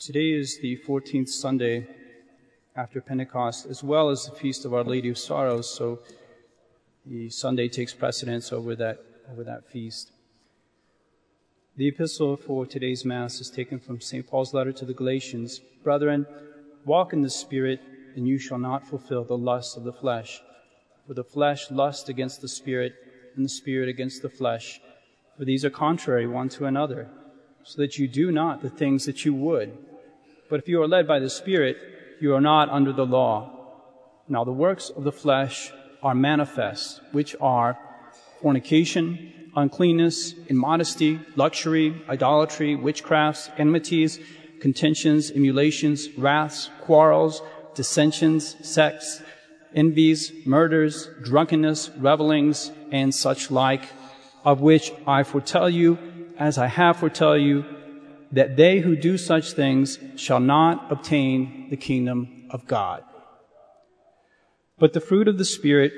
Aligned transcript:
Today 0.00 0.30
is 0.30 0.58
the 0.60 0.78
14th 0.78 1.28
Sunday 1.28 1.86
after 2.74 3.02
Pentecost, 3.02 3.66
as 3.66 3.84
well 3.84 4.08
as 4.08 4.24
the 4.24 4.34
feast 4.34 4.64
of 4.64 4.72
Our 4.72 4.82
Lady 4.82 5.10
of 5.10 5.18
Sorrows, 5.18 5.68
so 5.68 5.98
the 7.04 7.28
Sunday 7.28 7.68
takes 7.68 7.92
precedence 7.92 8.50
over 8.50 8.74
that, 8.76 9.04
over 9.30 9.44
that 9.44 9.68
feast. 9.68 10.12
The 11.76 11.86
epistle 11.86 12.38
for 12.38 12.64
today's 12.64 13.04
Mass 13.04 13.42
is 13.42 13.50
taken 13.50 13.78
from 13.78 14.00
St. 14.00 14.26
Paul's 14.26 14.54
letter 14.54 14.72
to 14.72 14.86
the 14.86 14.94
Galatians. 14.94 15.60
Brethren, 15.84 16.26
walk 16.86 17.12
in 17.12 17.20
the 17.20 17.28
Spirit, 17.28 17.82
and 18.16 18.26
you 18.26 18.38
shall 18.38 18.58
not 18.58 18.88
fulfill 18.88 19.24
the 19.24 19.36
lusts 19.36 19.76
of 19.76 19.84
the 19.84 19.92
flesh. 19.92 20.40
For 21.06 21.12
the 21.12 21.24
flesh 21.24 21.70
lusts 21.70 22.08
against 22.08 22.40
the 22.40 22.48
Spirit, 22.48 22.94
and 23.36 23.44
the 23.44 23.50
Spirit 23.50 23.90
against 23.90 24.22
the 24.22 24.30
flesh. 24.30 24.80
For 25.36 25.44
these 25.44 25.62
are 25.62 25.68
contrary 25.68 26.26
one 26.26 26.48
to 26.48 26.64
another, 26.64 27.10
so 27.64 27.82
that 27.82 27.98
you 27.98 28.08
do 28.08 28.32
not 28.32 28.62
the 28.62 28.70
things 28.70 29.04
that 29.04 29.26
you 29.26 29.34
would. 29.34 29.76
But 30.50 30.58
if 30.58 30.68
you 30.68 30.82
are 30.82 30.88
led 30.88 31.06
by 31.06 31.20
the 31.20 31.30
Spirit, 31.30 31.76
you 32.20 32.34
are 32.34 32.40
not 32.40 32.68
under 32.68 32.92
the 32.92 33.06
law. 33.06 33.56
Now 34.28 34.42
the 34.44 34.52
works 34.52 34.90
of 34.90 35.04
the 35.04 35.12
flesh 35.12 35.72
are 36.02 36.14
manifest, 36.14 37.00
which 37.12 37.36
are 37.40 37.78
fornication, 38.42 39.50
uncleanness, 39.54 40.34
immodesty, 40.48 41.20
luxury, 41.36 42.02
idolatry, 42.08 42.76
witchcrafts, 42.76 43.50
enmities, 43.58 44.18
contentions, 44.60 45.30
emulations, 45.30 46.08
wraths, 46.18 46.68
quarrels, 46.80 47.42
dissensions, 47.74 48.56
sects, 48.66 49.22
envies, 49.74 50.32
murders, 50.44 51.08
drunkenness, 51.22 51.90
revelings, 51.90 52.72
and 52.90 53.14
such 53.14 53.50
like, 53.50 53.84
of 54.44 54.60
which 54.60 54.92
I 55.06 55.22
foretell 55.22 55.70
you, 55.70 55.98
as 56.38 56.58
I 56.58 56.66
have 56.66 56.96
foretell 56.96 57.38
you, 57.38 57.64
that 58.32 58.56
they 58.56 58.78
who 58.80 58.96
do 58.96 59.18
such 59.18 59.52
things 59.52 59.98
shall 60.16 60.40
not 60.40 60.90
obtain 60.90 61.68
the 61.70 61.76
kingdom 61.76 62.46
of 62.50 62.66
God. 62.66 63.02
But 64.78 64.92
the 64.92 65.00
fruit 65.00 65.28
of 65.28 65.38
the 65.38 65.44
Spirit 65.44 65.92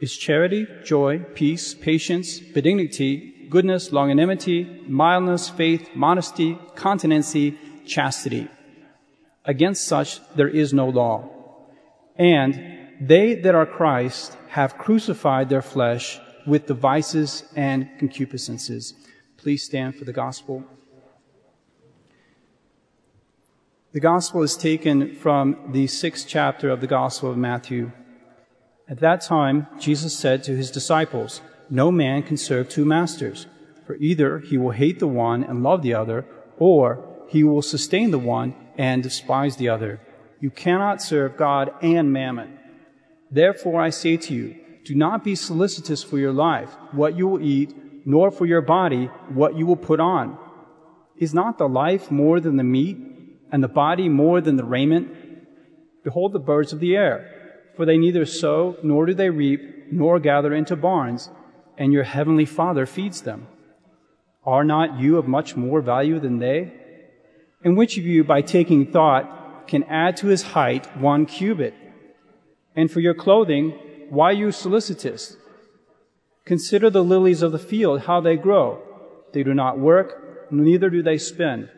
is 0.00 0.16
charity, 0.16 0.66
joy, 0.84 1.20
peace, 1.34 1.74
patience, 1.74 2.38
benignity, 2.40 3.48
goodness, 3.50 3.90
longanimity, 3.90 4.88
mildness, 4.88 5.48
faith, 5.48 5.90
modesty, 5.94 6.58
continency, 6.74 7.58
chastity. 7.86 8.48
Against 9.44 9.84
such 9.84 10.20
there 10.34 10.48
is 10.48 10.72
no 10.72 10.88
law. 10.88 11.28
And 12.16 12.82
they 13.00 13.34
that 13.34 13.54
are 13.54 13.66
Christ 13.66 14.36
have 14.48 14.78
crucified 14.78 15.48
their 15.48 15.62
flesh 15.62 16.20
with 16.46 16.66
the 16.66 16.74
vices 16.74 17.44
and 17.56 17.88
concupiscences. 17.98 18.94
Please 19.36 19.64
stand 19.64 19.96
for 19.96 20.04
the 20.04 20.12
gospel. 20.12 20.64
The 23.92 24.00
gospel 24.00 24.42
is 24.42 24.56
taken 24.56 25.14
from 25.16 25.54
the 25.72 25.86
sixth 25.86 26.26
chapter 26.26 26.70
of 26.70 26.80
the 26.80 26.86
gospel 26.86 27.30
of 27.30 27.36
Matthew. 27.36 27.92
At 28.88 29.00
that 29.00 29.20
time, 29.20 29.66
Jesus 29.78 30.16
said 30.18 30.42
to 30.44 30.56
his 30.56 30.70
disciples, 30.70 31.42
No 31.68 31.92
man 31.92 32.22
can 32.22 32.38
serve 32.38 32.70
two 32.70 32.86
masters, 32.86 33.46
for 33.86 33.96
either 33.96 34.38
he 34.38 34.56
will 34.56 34.70
hate 34.70 34.98
the 34.98 35.06
one 35.06 35.44
and 35.44 35.62
love 35.62 35.82
the 35.82 35.92
other, 35.92 36.24
or 36.56 37.04
he 37.28 37.44
will 37.44 37.60
sustain 37.60 38.12
the 38.12 38.18
one 38.18 38.54
and 38.78 39.02
despise 39.02 39.56
the 39.56 39.68
other. 39.68 40.00
You 40.40 40.48
cannot 40.48 41.02
serve 41.02 41.36
God 41.36 41.74
and 41.82 42.10
mammon. 42.10 42.58
Therefore 43.30 43.82
I 43.82 43.90
say 43.90 44.16
to 44.16 44.32
you, 44.32 44.56
do 44.86 44.94
not 44.94 45.22
be 45.22 45.34
solicitous 45.34 46.02
for 46.02 46.16
your 46.16 46.32
life, 46.32 46.70
what 46.92 47.14
you 47.14 47.28
will 47.28 47.42
eat, 47.42 47.74
nor 48.06 48.30
for 48.30 48.46
your 48.46 48.62
body, 48.62 49.10
what 49.28 49.54
you 49.58 49.66
will 49.66 49.76
put 49.76 50.00
on. 50.00 50.38
Is 51.18 51.34
not 51.34 51.58
the 51.58 51.68
life 51.68 52.10
more 52.10 52.40
than 52.40 52.56
the 52.56 52.64
meat, 52.64 53.11
and 53.52 53.62
the 53.62 53.68
body 53.68 54.08
more 54.08 54.40
than 54.40 54.56
the 54.56 54.64
raiment? 54.64 55.14
Behold 56.02 56.32
the 56.32 56.40
birds 56.40 56.72
of 56.72 56.80
the 56.80 56.96
air, 56.96 57.62
for 57.76 57.84
they 57.84 57.98
neither 57.98 58.26
sow, 58.26 58.76
nor 58.82 59.06
do 59.06 59.14
they 59.14 59.30
reap, 59.30 59.60
nor 59.92 60.18
gather 60.18 60.52
into 60.52 60.74
barns, 60.74 61.30
and 61.78 61.92
your 61.92 62.02
heavenly 62.02 62.46
Father 62.46 62.86
feeds 62.86 63.22
them. 63.22 63.46
Are 64.44 64.64
not 64.64 64.98
you 64.98 65.18
of 65.18 65.28
much 65.28 65.54
more 65.54 65.80
value 65.80 66.18
than 66.18 66.38
they? 66.38 66.72
And 67.62 67.76
which 67.76 67.96
of 67.98 68.04
you, 68.04 68.24
by 68.24 68.40
taking 68.40 68.90
thought, 68.90 69.68
can 69.68 69.84
add 69.84 70.16
to 70.16 70.26
his 70.26 70.42
height 70.42 70.96
one 70.96 71.26
cubit? 71.26 71.74
And 72.74 72.90
for 72.90 73.00
your 73.00 73.14
clothing, 73.14 73.78
why 74.08 74.32
you 74.32 74.50
solicitous? 74.50 75.36
Consider 76.44 76.90
the 76.90 77.04
lilies 77.04 77.42
of 77.42 77.52
the 77.52 77.58
field, 77.58 78.02
how 78.02 78.20
they 78.20 78.36
grow. 78.36 78.82
They 79.32 79.44
do 79.44 79.54
not 79.54 79.78
work, 79.78 80.50
neither 80.50 80.90
do 80.90 81.02
they 81.02 81.18
spin. 81.18 81.68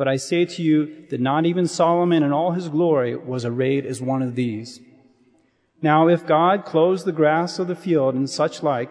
But 0.00 0.08
I 0.08 0.16
say 0.16 0.46
to 0.46 0.62
you 0.62 1.04
that 1.10 1.20
not 1.20 1.44
even 1.44 1.66
Solomon 1.66 2.22
in 2.22 2.32
all 2.32 2.52
his 2.52 2.70
glory 2.70 3.14
was 3.14 3.44
arrayed 3.44 3.84
as 3.84 4.00
one 4.00 4.22
of 4.22 4.34
these. 4.34 4.80
Now, 5.82 6.08
if 6.08 6.26
God 6.26 6.64
clothes 6.64 7.04
the 7.04 7.12
grass 7.12 7.58
of 7.58 7.68
the 7.68 7.76
field 7.76 8.14
and 8.14 8.30
such 8.30 8.62
like, 8.62 8.90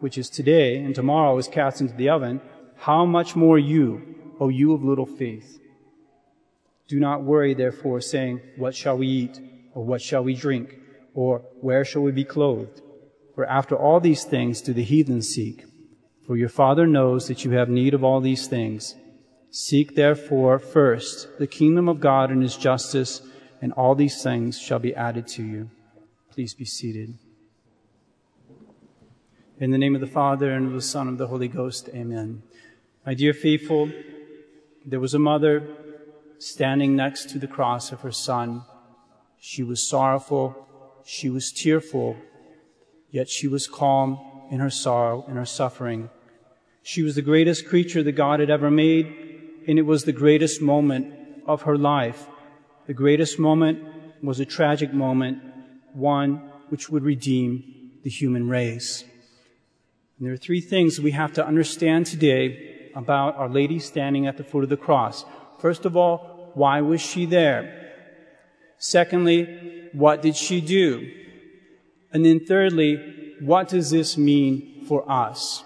which 0.00 0.18
is 0.18 0.28
today 0.28 0.76
and 0.76 0.94
tomorrow 0.94 1.38
is 1.38 1.48
cast 1.48 1.80
into 1.80 1.94
the 1.94 2.10
oven, 2.10 2.42
how 2.76 3.06
much 3.06 3.34
more 3.34 3.58
you, 3.58 4.14
O 4.40 4.50
you 4.50 4.74
of 4.74 4.84
little 4.84 5.06
faith? 5.06 5.58
Do 6.86 7.00
not 7.00 7.22
worry, 7.22 7.54
therefore, 7.54 8.02
saying, 8.02 8.42
What 8.56 8.74
shall 8.74 8.98
we 8.98 9.06
eat? 9.06 9.40
Or 9.72 9.86
what 9.86 10.02
shall 10.02 10.22
we 10.22 10.34
drink? 10.34 10.76
Or 11.14 11.38
where 11.62 11.82
shall 11.82 12.02
we 12.02 12.12
be 12.12 12.24
clothed? 12.24 12.82
For 13.34 13.46
after 13.46 13.74
all 13.74 14.00
these 14.00 14.24
things 14.24 14.60
do 14.60 14.74
the 14.74 14.84
heathen 14.84 15.22
seek. 15.22 15.64
For 16.26 16.36
your 16.36 16.50
Father 16.50 16.86
knows 16.86 17.26
that 17.28 17.42
you 17.42 17.52
have 17.52 17.70
need 17.70 17.94
of 17.94 18.04
all 18.04 18.20
these 18.20 18.46
things. 18.46 18.96
Seek 19.54 19.96
therefore 19.96 20.58
first 20.58 21.38
the 21.38 21.46
kingdom 21.46 21.86
of 21.86 22.00
God 22.00 22.30
and 22.30 22.42
his 22.42 22.56
justice, 22.56 23.20
and 23.60 23.70
all 23.74 23.94
these 23.94 24.22
things 24.22 24.58
shall 24.58 24.78
be 24.78 24.94
added 24.94 25.28
to 25.28 25.44
you. 25.44 25.68
Please 26.30 26.54
be 26.54 26.64
seated. 26.64 27.18
In 29.60 29.70
the 29.70 29.76
name 29.76 29.94
of 29.94 30.00
the 30.00 30.06
Father, 30.06 30.50
and 30.50 30.68
of 30.68 30.72
the 30.72 30.80
Son, 30.80 31.06
and 31.06 31.14
of 31.14 31.18
the 31.18 31.26
Holy 31.26 31.48
Ghost, 31.48 31.90
amen. 31.90 32.42
My 33.04 33.12
dear 33.12 33.34
faithful, 33.34 33.90
there 34.86 35.00
was 35.00 35.12
a 35.12 35.18
mother 35.18 35.68
standing 36.38 36.96
next 36.96 37.28
to 37.28 37.38
the 37.38 37.46
cross 37.46 37.92
of 37.92 38.00
her 38.00 38.10
son. 38.10 38.62
She 39.38 39.62
was 39.62 39.86
sorrowful, 39.86 40.66
she 41.04 41.28
was 41.28 41.52
tearful, 41.52 42.16
yet 43.10 43.28
she 43.28 43.48
was 43.48 43.68
calm 43.68 44.18
in 44.50 44.60
her 44.60 44.70
sorrow 44.70 45.26
and 45.28 45.36
her 45.36 45.44
suffering. 45.44 46.08
She 46.82 47.02
was 47.02 47.16
the 47.16 47.22
greatest 47.22 47.68
creature 47.68 48.02
that 48.02 48.12
God 48.12 48.40
had 48.40 48.50
ever 48.50 48.70
made, 48.70 49.21
and 49.66 49.78
it 49.78 49.82
was 49.82 50.04
the 50.04 50.12
greatest 50.12 50.60
moment 50.60 51.14
of 51.46 51.62
her 51.62 51.76
life. 51.76 52.26
The 52.86 52.94
greatest 52.94 53.38
moment 53.38 53.82
was 54.22 54.40
a 54.40 54.44
tragic 54.44 54.92
moment, 54.92 55.42
one 55.92 56.50
which 56.68 56.88
would 56.88 57.02
redeem 57.02 57.92
the 58.02 58.10
human 58.10 58.48
race. 58.48 59.04
And 60.18 60.26
there 60.26 60.32
are 60.32 60.38
three 60.38 60.60
things 60.60 61.00
we 61.00 61.12
have 61.12 61.32
to 61.34 61.46
understand 61.46 62.06
today 62.06 62.90
about 62.94 63.36
Our 63.36 63.48
Lady 63.48 63.78
standing 63.78 64.26
at 64.26 64.36
the 64.36 64.44
foot 64.44 64.64
of 64.64 64.70
the 64.70 64.76
cross. 64.76 65.24
First 65.58 65.84
of 65.84 65.96
all, 65.96 66.50
why 66.54 66.80
was 66.80 67.00
she 67.00 67.26
there? 67.26 67.92
Secondly, 68.78 69.88
what 69.92 70.22
did 70.22 70.36
she 70.36 70.60
do? 70.60 71.10
And 72.12 72.24
then 72.24 72.44
thirdly, 72.44 73.34
what 73.40 73.68
does 73.68 73.90
this 73.90 74.16
mean 74.16 74.84
for 74.86 75.10
us? 75.10 75.64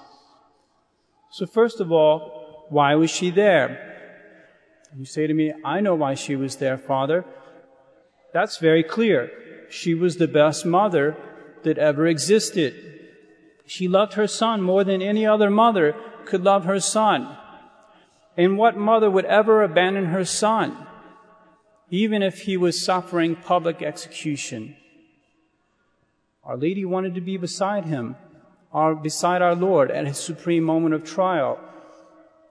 So 1.31 1.47
first 1.47 1.81
of 1.81 1.91
all, 1.91 2.36
why 2.69 2.95
was 2.95 3.11
she 3.11 3.31
there? 3.31 3.95
You 4.97 5.05
say 5.05 5.27
to 5.27 5.35
me, 5.35 5.53
I 5.65 5.81
know 5.81 5.95
why 5.95 6.15
she 6.15 6.37
was 6.37 6.57
there, 6.57 6.79
Father. 6.79 7.25
That's 8.33 8.59
very 8.59 8.83
clear. 8.83 9.31
She 9.71 9.95
was 9.95 10.17
the 10.17 10.29
best 10.29 10.65
mother 10.65 11.17
that 11.65 11.79
ever 11.79 12.07
existed. 12.07 12.75
She 13.67 13.89
loved 13.89 14.15
her 14.15 14.27
son 14.27 14.63
more 14.63 14.85
than 14.85 15.03
any 15.03 15.27
other 15.27 15.51
mother 15.51 15.95
could 16.25 16.45
love 16.45 16.65
her 16.65 16.81
son. 16.81 17.37
And 18.37 18.59
what 18.59 18.77
mother 18.77 19.11
would 19.11 19.25
ever 19.25 19.63
abandon 19.63 20.07
her 20.07 20.25
son, 20.25 20.87
even 21.91 22.23
if 22.23 22.43
he 22.43 22.57
was 22.57 22.83
suffering 22.83 23.37
public 23.37 23.83
execution? 23.83 24.77
Our 26.45 26.57
Lady 26.57 26.85
wanted 26.85 27.15
to 27.15 27.21
be 27.21 27.37
beside 27.37 27.87
him, 27.87 28.17
our, 28.73 28.95
beside 28.95 29.43
our 29.43 29.55
Lord 29.55 29.91
at 29.91 30.07
his 30.07 30.19
supreme 30.19 30.63
moment 30.63 30.95
of 30.95 31.05
trial. 31.05 31.59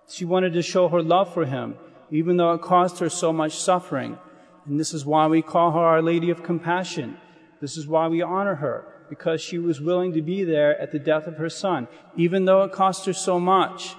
She 0.08 0.26
wanted 0.26 0.54
to 0.54 0.62
show 0.62 0.88
her 0.90 1.02
love 1.02 1.34
for 1.34 1.46
him 1.46 1.76
even 2.12 2.38
though 2.38 2.54
it 2.54 2.62
caused 2.62 3.00
her 3.00 3.10
so 3.10 3.34
much 3.34 3.58
suffering. 3.58 4.18
And 4.66 4.80
this 4.80 4.94
is 4.94 5.06
why 5.06 5.28
we 5.28 5.42
call 5.42 5.72
her 5.72 5.80
Our 5.80 6.02
Lady 6.02 6.30
of 6.30 6.44
Compassion. 6.44 7.18
This 7.62 7.78
is 7.78 7.88
why 7.88 8.08
we 8.08 8.22
honor 8.22 8.56
her, 8.56 8.86
because 9.10 9.42
she 9.42 9.58
was 9.58 9.82
willing 9.82 10.14
to 10.14 10.22
be 10.22 10.44
there 10.44 10.80
at 10.80 10.92
the 10.92 11.00
death 11.00 11.28
of 11.28 11.38
her 11.38 11.50
son, 11.50 11.88
even 12.16 12.46
though 12.46 12.64
it 12.64 12.72
cost 12.72 13.06
her 13.06 13.14
so 13.14 13.40
much. 13.40 13.96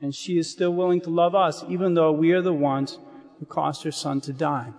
And 0.00 0.14
she 0.14 0.38
is 0.38 0.50
still 0.50 0.72
willing 0.72 1.00
to 1.02 1.10
love 1.10 1.34
us, 1.34 1.64
even 1.68 1.94
though 1.94 2.12
we 2.12 2.32
are 2.32 2.42
the 2.42 2.52
ones 2.52 2.98
who 3.38 3.46
caused 3.46 3.82
her 3.84 3.92
son 3.92 4.20
to 4.22 4.32
die. 4.32 4.72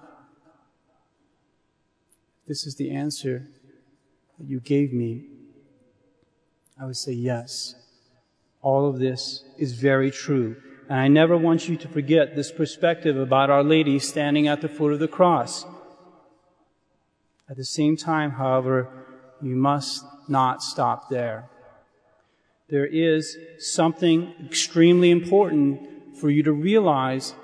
This 2.47 2.65
is 2.65 2.75
the 2.75 2.91
answer 2.91 3.47
that 4.37 4.47
you 4.47 4.59
gave 4.59 4.93
me. 4.93 5.27
I 6.79 6.85
would 6.85 6.97
say 6.97 7.13
yes. 7.13 7.75
All 8.61 8.87
of 8.87 8.99
this 8.99 9.43
is 9.57 9.73
very 9.73 10.11
true 10.11 10.55
And 10.91 10.99
I 10.99 11.07
never 11.07 11.37
want 11.37 11.69
you 11.69 11.77
to 11.77 11.87
forget 11.87 12.35
this 12.35 12.51
perspective 12.51 13.15
about 13.15 13.49
Our 13.49 13.63
Lady 13.63 13.97
standing 13.97 14.49
at 14.49 14.59
the 14.59 14.67
foot 14.67 14.91
of 14.91 14.99
the 14.99 15.07
cross. 15.07 15.65
At 17.49 17.55
the 17.55 17.63
same 17.63 17.95
time, 17.95 18.31
however, 18.31 18.89
you 19.41 19.55
must 19.55 20.03
not 20.27 20.61
stop 20.61 21.09
there. 21.09 21.49
There 22.67 22.85
is 22.85 23.37
something 23.57 24.33
extremely 24.45 25.11
important 25.11 26.17
for 26.17 26.29
you 26.29 26.43
to 26.43 26.51
realize 26.51 27.35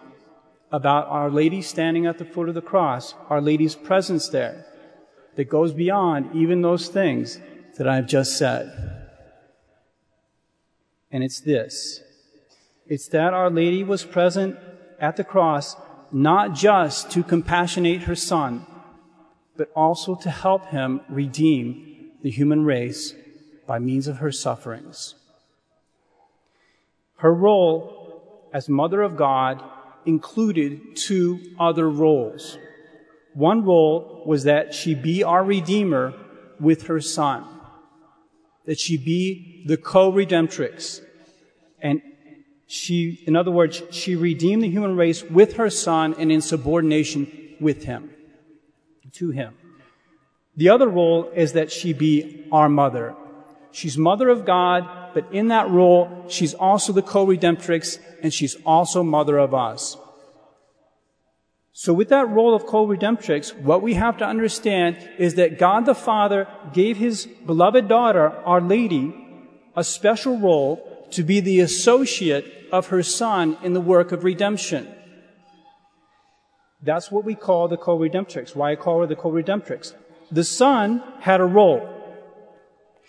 about 0.69 1.07
Our 1.07 1.29
Lady 1.29 1.61
standing 1.61 2.05
at 2.05 2.17
the 2.17 2.25
foot 2.25 2.49
of 2.49 2.55
the 2.55 2.61
cross, 2.61 3.15
Our 3.29 3.39
Lady's 3.39 3.75
presence 3.75 4.27
there, 4.27 4.65
that 5.35 5.45
goes 5.45 5.71
beyond 5.71 6.35
even 6.35 6.61
those 6.61 6.89
things 6.89 7.39
that 7.77 7.87
I've 7.87 8.07
just 8.07 8.37
said. 8.37 8.96
And 11.11 11.23
it's 11.23 11.39
this. 11.39 12.01
It's 12.85 13.07
that 13.09 13.33
Our 13.33 13.49
Lady 13.49 13.83
was 13.83 14.03
present 14.03 14.57
at 14.99 15.17
the 15.17 15.23
cross 15.23 15.75
not 16.11 16.53
just 16.53 17.11
to 17.11 17.23
compassionate 17.23 18.03
her 18.03 18.15
son, 18.15 18.65
but 19.57 19.71
also 19.75 20.15
to 20.15 20.29
help 20.29 20.67
him 20.67 21.01
redeem 21.09 22.11
the 22.21 22.29
human 22.29 22.63
race 22.63 23.13
by 23.65 23.79
means 23.79 24.07
of 24.07 24.17
her 24.17 24.31
sufferings. 24.31 25.15
Her 27.17 27.33
role 27.33 28.49
as 28.53 28.69
Mother 28.69 29.01
of 29.01 29.17
God 29.17 29.63
included 30.05 30.95
two 30.95 31.39
other 31.59 31.89
roles. 31.89 32.57
One 33.33 33.65
role 33.65 34.23
was 34.25 34.43
that 34.45 34.73
she 34.73 34.95
be 34.95 35.23
our 35.23 35.43
Redeemer 35.43 36.13
with 36.59 36.87
her 36.87 37.01
Son, 37.01 37.45
that 38.67 38.79
she 38.79 38.97
be 38.97 39.63
the 39.65 39.77
co-redemptrix. 39.77 41.01
And 41.81 42.01
she, 42.67 43.23
in 43.25 43.35
other 43.35 43.49
words, 43.49 43.81
she 43.89 44.15
redeemed 44.15 44.61
the 44.61 44.69
human 44.69 44.95
race 44.95 45.23
with 45.23 45.53
her 45.53 45.69
Son 45.69 46.13
and 46.19 46.31
in 46.31 46.41
subordination 46.41 47.55
with 47.59 47.85
Him, 47.85 48.11
to 49.13 49.31
Him. 49.31 49.55
The 50.55 50.69
other 50.69 50.87
role 50.87 51.31
is 51.33 51.53
that 51.53 51.71
she 51.71 51.93
be 51.93 52.45
our 52.51 52.67
mother. 52.67 53.15
She's 53.71 53.97
mother 53.97 54.27
of 54.27 54.45
God, 54.45 55.13
but 55.13 55.31
in 55.31 55.47
that 55.47 55.69
role, 55.69 56.25
she's 56.27 56.53
also 56.53 56.91
the 56.91 57.01
co-redemptrix 57.01 57.99
and 58.21 58.33
she's 58.33 58.55
also 58.65 59.01
mother 59.01 59.37
of 59.37 59.53
us. 59.53 59.97
So 61.79 61.93
with 61.93 62.09
that 62.09 62.27
role 62.29 62.55
of 62.55 62.65
co-redemptrix, 62.65 63.55
what 63.61 63.83
we 63.83 63.93
have 63.93 64.17
to 64.17 64.25
understand 64.25 64.97
is 65.19 65.35
that 65.35 65.59
God 65.59 65.85
the 65.85 65.93
Father 65.93 66.47
gave 66.73 66.97
his 66.97 67.27
beloved 67.27 67.87
daughter, 67.87 68.31
Our 68.31 68.61
Lady, 68.61 69.13
a 69.75 69.83
special 69.83 70.39
role 70.39 71.07
to 71.11 71.21
be 71.21 71.39
the 71.39 71.59
associate 71.59 72.51
of 72.71 72.87
her 72.87 73.03
son 73.03 73.59
in 73.61 73.73
the 73.73 73.79
work 73.79 74.11
of 74.11 74.23
redemption. 74.23 74.87
That's 76.81 77.11
what 77.11 77.23
we 77.23 77.35
call 77.35 77.67
the 77.67 77.77
co-redemptrix. 77.77 78.55
Why 78.55 78.71
I 78.71 78.75
call 78.75 79.01
her 79.01 79.05
the 79.05 79.15
co-redemptrix. 79.15 79.93
The 80.31 80.43
son 80.43 81.03
had 81.19 81.39
a 81.39 81.45
role. 81.45 81.87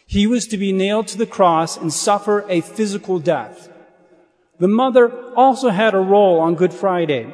He 0.07 0.27
was 0.27 0.47
to 0.49 0.59
be 0.59 0.75
nailed 0.75 1.09
to 1.09 1.17
the 1.17 1.25
cross 1.25 1.79
and 1.79 1.91
suffer 1.91 2.45
a 2.51 2.61
physical 2.61 3.19
death. 3.19 3.71
The 4.59 4.69
mother 4.69 5.33
also 5.35 5.71
had 5.71 5.95
a 5.95 6.01
role 6.01 6.39
on 6.39 6.55
Good 6.55 6.75
Friday. 6.75 7.33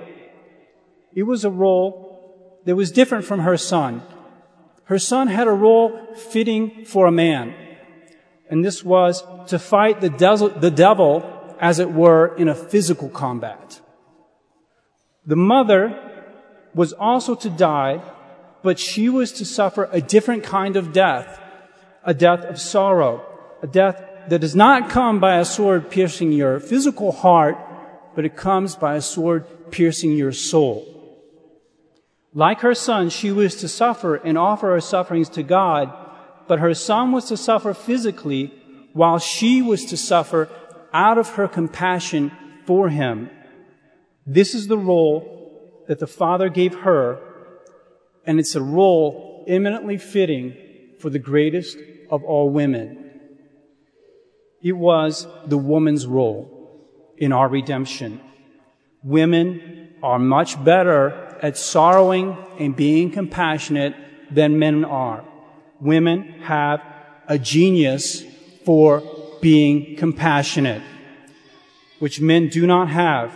It 1.14 1.24
was 1.24 1.44
a 1.44 1.50
role 1.50 2.60
that 2.64 2.76
was 2.76 2.90
different 2.90 3.24
from 3.24 3.40
her 3.40 3.56
son. 3.56 4.02
Her 4.84 4.98
son 4.98 5.28
had 5.28 5.46
a 5.46 5.52
role 5.52 6.14
fitting 6.14 6.84
for 6.84 7.06
a 7.06 7.12
man. 7.12 7.54
And 8.50 8.64
this 8.64 8.84
was 8.84 9.24
to 9.46 9.58
fight 9.58 10.00
the, 10.00 10.10
de- 10.10 10.58
the 10.60 10.70
devil, 10.70 11.56
as 11.60 11.78
it 11.78 11.92
were, 11.92 12.34
in 12.36 12.48
a 12.48 12.54
physical 12.54 13.08
combat. 13.08 13.80
The 15.26 15.36
mother 15.36 15.98
was 16.74 16.92
also 16.92 17.34
to 17.36 17.48
die, 17.48 18.02
but 18.62 18.78
she 18.78 19.08
was 19.08 19.32
to 19.32 19.44
suffer 19.44 19.88
a 19.92 20.00
different 20.00 20.42
kind 20.42 20.76
of 20.76 20.92
death, 20.92 21.40
a 22.04 22.12
death 22.12 22.40
of 22.40 22.60
sorrow, 22.60 23.24
a 23.62 23.66
death 23.66 24.02
that 24.28 24.40
does 24.40 24.56
not 24.56 24.90
come 24.90 25.20
by 25.20 25.36
a 25.36 25.44
sword 25.44 25.90
piercing 25.90 26.32
your 26.32 26.60
physical 26.60 27.12
heart, 27.12 27.56
but 28.14 28.24
it 28.24 28.36
comes 28.36 28.76
by 28.76 28.96
a 28.96 29.00
sword 29.00 29.70
piercing 29.70 30.12
your 30.12 30.32
soul. 30.32 30.93
Like 32.34 32.60
her 32.60 32.74
son, 32.74 33.10
she 33.10 33.30
was 33.30 33.54
to 33.56 33.68
suffer 33.68 34.16
and 34.16 34.36
offer 34.36 34.72
her 34.72 34.80
sufferings 34.80 35.28
to 35.30 35.44
God, 35.44 35.92
but 36.48 36.58
her 36.58 36.74
son 36.74 37.12
was 37.12 37.26
to 37.26 37.36
suffer 37.36 37.72
physically 37.72 38.52
while 38.92 39.18
she 39.18 39.62
was 39.62 39.84
to 39.86 39.96
suffer 39.96 40.48
out 40.92 41.16
of 41.16 41.30
her 41.30 41.46
compassion 41.46 42.32
for 42.66 42.88
him. 42.88 43.30
This 44.26 44.54
is 44.54 44.66
the 44.66 44.78
role 44.78 45.84
that 45.86 46.00
the 46.00 46.06
Father 46.08 46.48
gave 46.48 46.74
her, 46.80 47.20
and 48.26 48.40
it's 48.40 48.56
a 48.56 48.62
role 48.62 49.44
eminently 49.46 49.98
fitting 49.98 50.56
for 50.98 51.10
the 51.10 51.18
greatest 51.18 51.78
of 52.10 52.24
all 52.24 52.50
women. 52.50 53.10
It 54.62 54.72
was 54.72 55.26
the 55.46 55.58
woman's 55.58 56.06
role 56.06 56.50
in 57.16 57.32
our 57.32 57.48
redemption. 57.48 58.20
Women 59.02 59.83
are 60.04 60.18
much 60.18 60.62
better 60.62 61.38
at 61.40 61.56
sorrowing 61.56 62.36
and 62.58 62.76
being 62.76 63.10
compassionate 63.10 63.94
than 64.30 64.58
men 64.58 64.84
are. 64.84 65.24
Women 65.80 66.40
have 66.42 66.82
a 67.26 67.38
genius 67.38 68.22
for 68.66 69.02
being 69.40 69.96
compassionate, 69.96 70.82
which 72.00 72.20
men 72.20 72.48
do 72.48 72.66
not 72.66 72.90
have. 72.90 73.34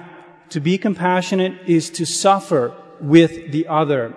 To 0.50 0.60
be 0.60 0.76
compassionate 0.76 1.54
is 1.66 1.88
to 1.90 2.04
suffer 2.04 2.74
with 3.00 3.50
the 3.50 3.66
other. 3.66 4.14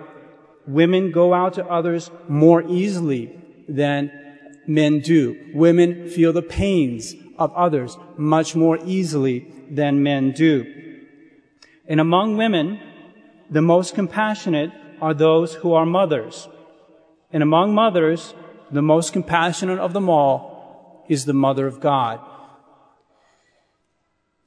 Women 0.66 1.10
go 1.10 1.32
out 1.32 1.54
to 1.54 1.64
others 1.66 2.10
more 2.28 2.62
easily 2.68 3.34
than 3.66 4.12
men 4.66 5.00
do. 5.00 5.52
Women 5.54 6.10
feel 6.10 6.34
the 6.34 6.42
pains 6.42 7.14
of 7.38 7.50
others 7.54 7.96
much 8.18 8.54
more 8.54 8.78
easily 8.84 9.50
than 9.70 10.02
men 10.02 10.32
do. 10.32 10.91
And 11.86 12.00
among 12.00 12.36
women, 12.36 12.80
the 13.50 13.62
most 13.62 13.94
compassionate 13.94 14.70
are 15.00 15.14
those 15.14 15.54
who 15.54 15.72
are 15.72 15.86
mothers. 15.86 16.48
And 17.32 17.42
among 17.42 17.74
mothers, 17.74 18.34
the 18.70 18.82
most 18.82 19.12
compassionate 19.12 19.78
of 19.78 19.92
them 19.92 20.08
all 20.08 21.04
is 21.08 21.24
the 21.24 21.32
mother 21.32 21.66
of 21.66 21.80
God. 21.80 22.20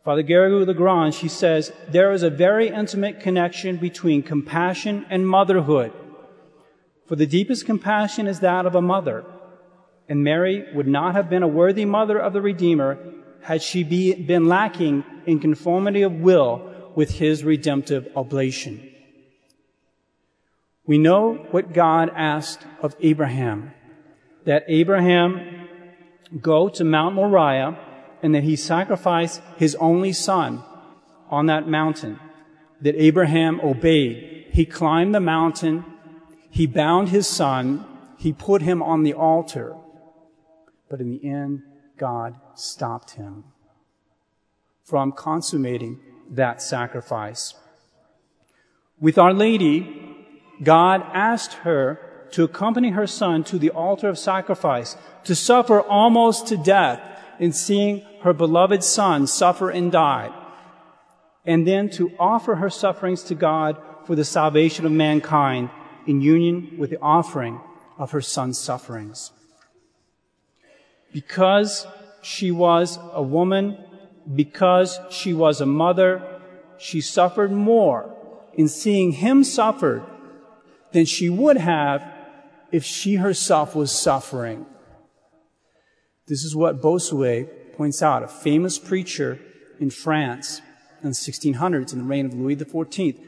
Father 0.03 0.23
Garrigou 0.23 0.65
Lagrange, 0.65 1.17
he 1.17 1.27
says, 1.27 1.73
there 1.89 2.11
is 2.11 2.23
a 2.23 2.29
very 2.29 2.69
intimate 2.69 3.19
connection 3.19 3.77
between 3.77 4.21
compassion 4.21 5.05
and 5.09 5.27
motherhood. 5.27 5.91
For 7.07 7.15
the 7.15 7.25
deepest 7.25 7.65
compassion 7.65 8.27
is 8.27 8.39
that 8.39 8.65
of 8.65 8.75
a 8.75 8.81
mother 8.81 9.25
and 10.07 10.23
Mary 10.23 10.65
would 10.73 10.87
not 10.87 11.15
have 11.15 11.29
been 11.29 11.43
a 11.43 11.47
worthy 11.47 11.85
mother 11.85 12.19
of 12.19 12.33
the 12.33 12.41
Redeemer 12.41 12.97
had 13.41 13.61
she 13.61 13.83
be, 13.83 14.13
been 14.13 14.47
lacking 14.47 15.03
in 15.25 15.39
conformity 15.39 16.03
of 16.03 16.13
will 16.13 16.64
with 16.95 17.11
his 17.11 17.43
redemptive 17.43 18.07
oblation. 18.15 18.91
We 20.85 20.97
know 20.97 21.47
what 21.51 21.73
God 21.73 22.11
asked 22.15 22.65
of 22.81 22.95
Abraham, 23.01 23.73
that 24.45 24.63
Abraham 24.67 25.67
go 26.41 26.69
to 26.69 26.83
Mount 26.83 27.15
Moriah 27.15 27.77
and 28.21 28.33
that 28.33 28.43
he 28.43 28.55
sacrifice 28.55 29.41
his 29.57 29.75
only 29.75 30.13
son 30.13 30.63
on 31.29 31.47
that 31.47 31.67
mountain, 31.67 32.19
that 32.81 32.95
Abraham 32.95 33.59
obeyed. 33.61 34.47
He 34.51 34.65
climbed 34.65 35.13
the 35.13 35.19
mountain, 35.19 35.85
he 36.49 36.65
bound 36.65 37.09
his 37.09 37.27
son, 37.27 37.85
he 38.17 38.31
put 38.31 38.61
him 38.61 38.81
on 38.81 39.03
the 39.03 39.13
altar, 39.13 39.75
but 40.89 41.01
in 41.01 41.09
the 41.09 41.25
end, 41.27 41.63
God 41.97 42.35
stopped 42.53 43.11
him 43.11 43.43
from 44.83 45.11
consummating 45.11 45.99
that 46.31 46.61
sacrifice. 46.61 47.53
With 48.99 49.17
Our 49.17 49.33
Lady, 49.33 50.15
God 50.63 51.01
asked 51.13 51.53
her 51.65 51.99
to 52.31 52.43
accompany 52.43 52.91
her 52.91 53.07
son 53.07 53.43
to 53.45 53.57
the 53.57 53.69
altar 53.71 54.09
of 54.09 54.17
sacrifice, 54.17 54.97
to 55.23 55.35
suffer 55.35 55.81
almost 55.81 56.47
to 56.47 56.57
death 56.57 56.99
in 57.39 57.51
seeing 57.51 58.05
her 58.21 58.33
beloved 58.33 58.83
son 58.83 59.27
suffer 59.27 59.69
and 59.69 59.91
die, 59.91 60.33
and 61.45 61.67
then 61.67 61.89
to 61.91 62.11
offer 62.19 62.55
her 62.55 62.69
sufferings 62.69 63.23
to 63.23 63.35
God 63.35 63.77
for 64.05 64.15
the 64.15 64.25
salvation 64.25 64.85
of 64.85 64.91
mankind 64.91 65.69
in 66.07 66.21
union 66.21 66.75
with 66.77 66.89
the 66.89 66.99
offering 67.01 67.59
of 67.97 68.11
her 68.11 68.21
son's 68.21 68.57
sufferings 68.57 69.31
because 71.15 71.87
she 72.21 72.51
was 72.51 72.99
a 73.13 73.23
woman, 73.23 73.77
because 74.33 74.99
she 75.09 75.33
was 75.33 75.61
a 75.61 75.65
mother, 75.65 76.41
she 76.77 77.01
suffered 77.01 77.51
more 77.51 78.13
in 78.53 78.67
seeing 78.67 79.11
him 79.11 79.43
suffer 79.43 80.05
than 80.91 81.05
she 81.05 81.29
would 81.29 81.57
have 81.57 82.03
if 82.71 82.83
she 82.83 83.15
herself 83.15 83.75
was 83.75 83.91
suffering. 83.91 84.65
This 86.27 86.43
is 86.43 86.55
what 86.55 86.81
Bossuet 86.81 87.75
points 87.77 88.01
out, 88.01 88.23
a 88.23 88.27
famous 88.27 88.79
preacher 88.79 89.39
in 89.79 89.89
France 89.89 90.61
in 91.03 91.09
the 91.09 91.15
1600s 91.15 91.93
in 91.93 91.99
the 91.99 92.05
reign 92.05 92.25
of 92.25 92.33
Louis 92.33 92.55
XIV. 92.55 93.19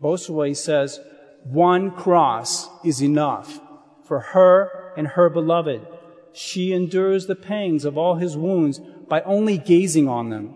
Bossuet 0.00 0.56
says, 0.56 1.00
one 1.44 1.90
cross 1.90 2.68
is 2.84 3.02
enough 3.02 3.60
for 4.04 4.20
her 4.20 4.92
and 4.96 5.06
her 5.08 5.28
beloved. 5.28 5.86
She 6.36 6.74
endures 6.74 7.26
the 7.26 7.34
pangs 7.34 7.86
of 7.86 7.96
all 7.96 8.16
his 8.16 8.36
wounds 8.36 8.78
by 9.08 9.22
only 9.22 9.56
gazing 9.56 10.06
on 10.06 10.28
them. 10.28 10.54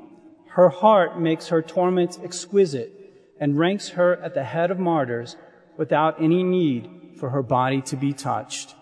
Her 0.49 0.69
heart 0.69 1.19
makes 1.19 1.49
her 1.49 1.63
torments 1.63 2.19
exquisite 2.23 2.93
and 3.41 3.59
ranks 3.59 3.89
her 3.91 4.23
at 4.23 4.35
the 4.35 4.45
head 4.45 4.71
of 4.71 4.79
martyrs 4.79 5.37
without 5.79 6.21
any 6.21 6.43
need 6.43 7.15
for 7.17 7.31
her 7.31 7.43
body 7.43 7.81
to 7.81 7.97
be 7.97 8.13
touched. 8.13 8.75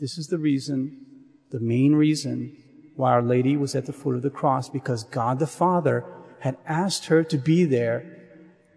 This 0.00 0.18
is 0.18 0.26
the 0.26 0.38
reason, 0.38 1.06
the 1.52 1.60
main 1.60 1.94
reason, 1.94 2.56
why 2.96 3.12
Our 3.12 3.22
Lady 3.22 3.56
was 3.56 3.76
at 3.76 3.86
the 3.86 3.92
foot 3.92 4.16
of 4.16 4.22
the 4.22 4.30
cross, 4.30 4.68
because 4.68 5.04
God 5.04 5.38
the 5.38 5.46
Father 5.46 6.04
had 6.40 6.58
asked 6.66 7.06
her 7.06 7.22
to 7.22 7.38
be 7.38 7.62
there, 7.62 8.04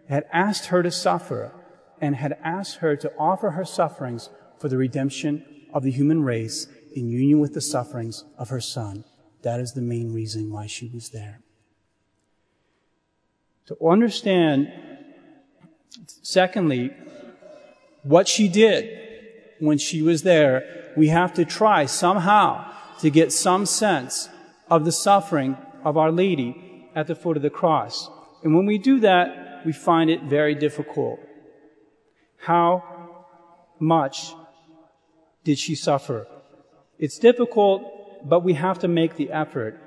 had 0.08 0.26
asked 0.32 0.68
her 0.68 0.84
to 0.84 0.92
suffer, 0.92 1.52
and 2.00 2.16
had 2.16 2.38
asked 2.44 2.78
her 2.78 2.96
to 2.96 3.12
offer 3.18 3.52
her 3.52 3.66
sufferings 3.66 4.30
for 4.60 4.70
the 4.70 4.78
redemption 4.78 5.44
of 5.76 5.84
the 5.84 5.92
human 5.92 6.24
race 6.24 6.68
in 6.94 7.10
union 7.10 7.40
with 7.40 7.54
the 7.54 7.62
sufferings 7.62 8.24
of 8.38 8.48
her 8.50 8.62
Son. 8.62 9.04
That 9.44 9.60
is 9.60 9.74
the 9.74 9.82
main 9.82 10.14
reason 10.14 10.50
why 10.50 10.68
she 10.68 10.90
was 10.92 11.10
there. 11.10 11.42
To 13.68 13.78
understand, 13.86 14.72
secondly, 16.22 16.92
what 18.04 18.28
she 18.28 18.48
did 18.48 18.90
when 19.60 19.78
she 19.78 20.02
was 20.02 20.24
there, 20.24 20.94
we 20.96 21.10
have 21.10 21.34
to 21.34 21.44
try 21.44 21.86
somehow 21.86 22.72
to 23.00 23.10
get 23.10 23.34
some 23.34 23.66
sense 23.66 24.30
of 24.70 24.86
the 24.86 24.92
suffering 24.92 25.58
of 25.84 25.98
Our 25.98 26.12
Lady 26.12 26.90
at 26.96 27.08
the 27.08 27.16
foot 27.16 27.36
of 27.36 27.44
the 27.44 27.50
cross. 27.50 28.10
And 28.44 28.56
when 28.56 28.66
we 28.66 28.78
do 28.78 29.02
that, 29.02 29.62
we 29.66 29.74
find 29.74 30.10
it 30.10 30.24
very 30.24 30.56
difficult. 30.56 31.20
How 32.38 32.84
much 33.78 34.34
did 35.46 35.58
she 35.58 35.76
suffer? 35.76 36.28
It's 37.00 37.18
difficult, 37.18 38.28
but 38.28 38.44
we 38.44 38.56
have 38.56 38.80
to 38.80 38.90
make 38.90 39.16
the 39.16 39.32
effort. 39.32 39.80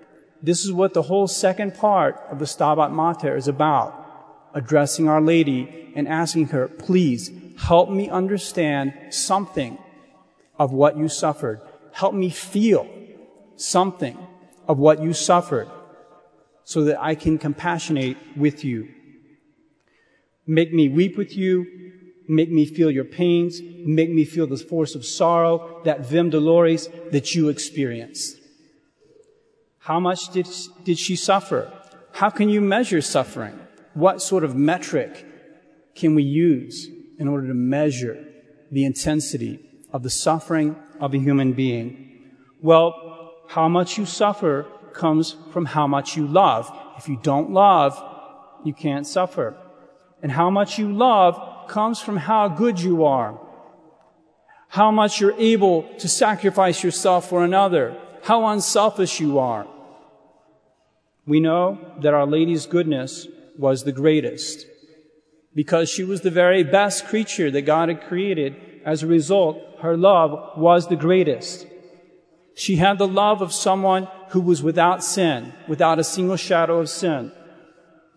This 0.42 0.64
is 0.64 0.72
what 0.72 0.94
the 0.94 1.02
whole 1.02 1.26
second 1.26 1.74
part 1.74 2.16
of 2.30 2.38
the 2.38 2.46
Stabat 2.46 2.92
Mater 2.92 3.36
is 3.36 3.48
about. 3.48 3.92
Addressing 4.54 5.08
Our 5.08 5.20
Lady 5.20 5.92
and 5.94 6.08
asking 6.08 6.48
her, 6.48 6.68
please 6.68 7.30
help 7.58 7.90
me 7.90 8.08
understand 8.08 8.94
something 9.10 9.76
of 10.58 10.72
what 10.72 10.96
you 10.96 11.08
suffered. 11.08 11.60
Help 11.92 12.14
me 12.14 12.30
feel 12.30 12.88
something 13.56 14.16
of 14.68 14.78
what 14.78 15.02
you 15.02 15.12
suffered 15.12 15.68
so 16.62 16.84
that 16.84 17.02
I 17.02 17.14
can 17.14 17.38
compassionate 17.38 18.16
with 18.36 18.64
you. 18.64 18.88
Make 20.46 20.72
me 20.72 20.88
weep 20.88 21.16
with 21.18 21.36
you. 21.36 21.87
Make 22.28 22.50
me 22.50 22.66
feel 22.66 22.90
your 22.90 23.04
pains. 23.04 23.60
Make 23.62 24.10
me 24.10 24.24
feel 24.24 24.46
the 24.46 24.56
force 24.56 24.94
of 24.94 25.04
sorrow, 25.04 25.80
that 25.84 26.06
vim 26.06 26.30
doloris 26.30 26.88
that 27.10 27.34
you 27.34 27.48
experience. 27.48 28.34
How 29.78 29.98
much 29.98 30.30
did, 30.30 30.48
did 30.84 30.98
she 30.98 31.16
suffer? 31.16 31.72
How 32.12 32.30
can 32.30 32.48
you 32.48 32.60
measure 32.60 33.00
suffering? 33.00 33.58
What 33.94 34.20
sort 34.20 34.44
of 34.44 34.54
metric 34.54 35.24
can 35.94 36.14
we 36.14 36.22
use 36.22 36.88
in 37.18 37.26
order 37.26 37.48
to 37.48 37.54
measure 37.54 38.24
the 38.70 38.84
intensity 38.84 39.60
of 39.92 40.02
the 40.02 40.10
suffering 40.10 40.76
of 41.00 41.14
a 41.14 41.18
human 41.18 41.54
being? 41.54 42.34
Well, 42.60 43.32
how 43.48 43.68
much 43.68 43.96
you 43.96 44.04
suffer 44.04 44.66
comes 44.98 45.36
from 45.52 45.64
how 45.64 45.86
much 45.86 46.16
you 46.16 46.26
love. 46.26 46.70
If 46.98 47.08
you 47.08 47.18
don't 47.22 47.50
love, 47.50 48.02
you 48.64 48.74
can't 48.74 49.06
suffer. 49.06 49.56
And 50.22 50.32
how 50.32 50.50
much 50.50 50.78
you 50.78 50.92
love 50.92 51.40
comes 51.68 52.00
from 52.00 52.16
how 52.16 52.48
good 52.48 52.80
you 52.80 53.04
are. 53.04 53.38
How 54.68 54.90
much 54.90 55.20
you're 55.20 55.38
able 55.38 55.82
to 55.98 56.08
sacrifice 56.08 56.82
yourself 56.82 57.28
for 57.28 57.44
another. 57.44 57.96
How 58.22 58.46
unselfish 58.46 59.20
you 59.20 59.38
are. 59.38 59.66
We 61.26 61.40
know 61.40 61.78
that 62.00 62.14
Our 62.14 62.26
Lady's 62.26 62.66
goodness 62.66 63.26
was 63.56 63.84
the 63.84 63.92
greatest 63.92 64.66
because 65.54 65.90
she 65.90 66.04
was 66.04 66.20
the 66.20 66.30
very 66.30 66.62
best 66.62 67.06
creature 67.06 67.50
that 67.50 67.62
God 67.62 67.88
had 67.88 68.02
created. 68.02 68.56
As 68.84 69.02
a 69.02 69.06
result, 69.06 69.60
her 69.80 69.96
love 69.96 70.56
was 70.56 70.88
the 70.88 70.96
greatest. 70.96 71.66
She 72.54 72.76
had 72.76 72.98
the 72.98 73.08
love 73.08 73.42
of 73.42 73.52
someone 73.52 74.08
who 74.30 74.40
was 74.40 74.62
without 74.62 75.02
sin, 75.04 75.52
without 75.66 75.98
a 75.98 76.04
single 76.04 76.36
shadow 76.36 76.78
of 76.78 76.88
sin. 76.88 77.32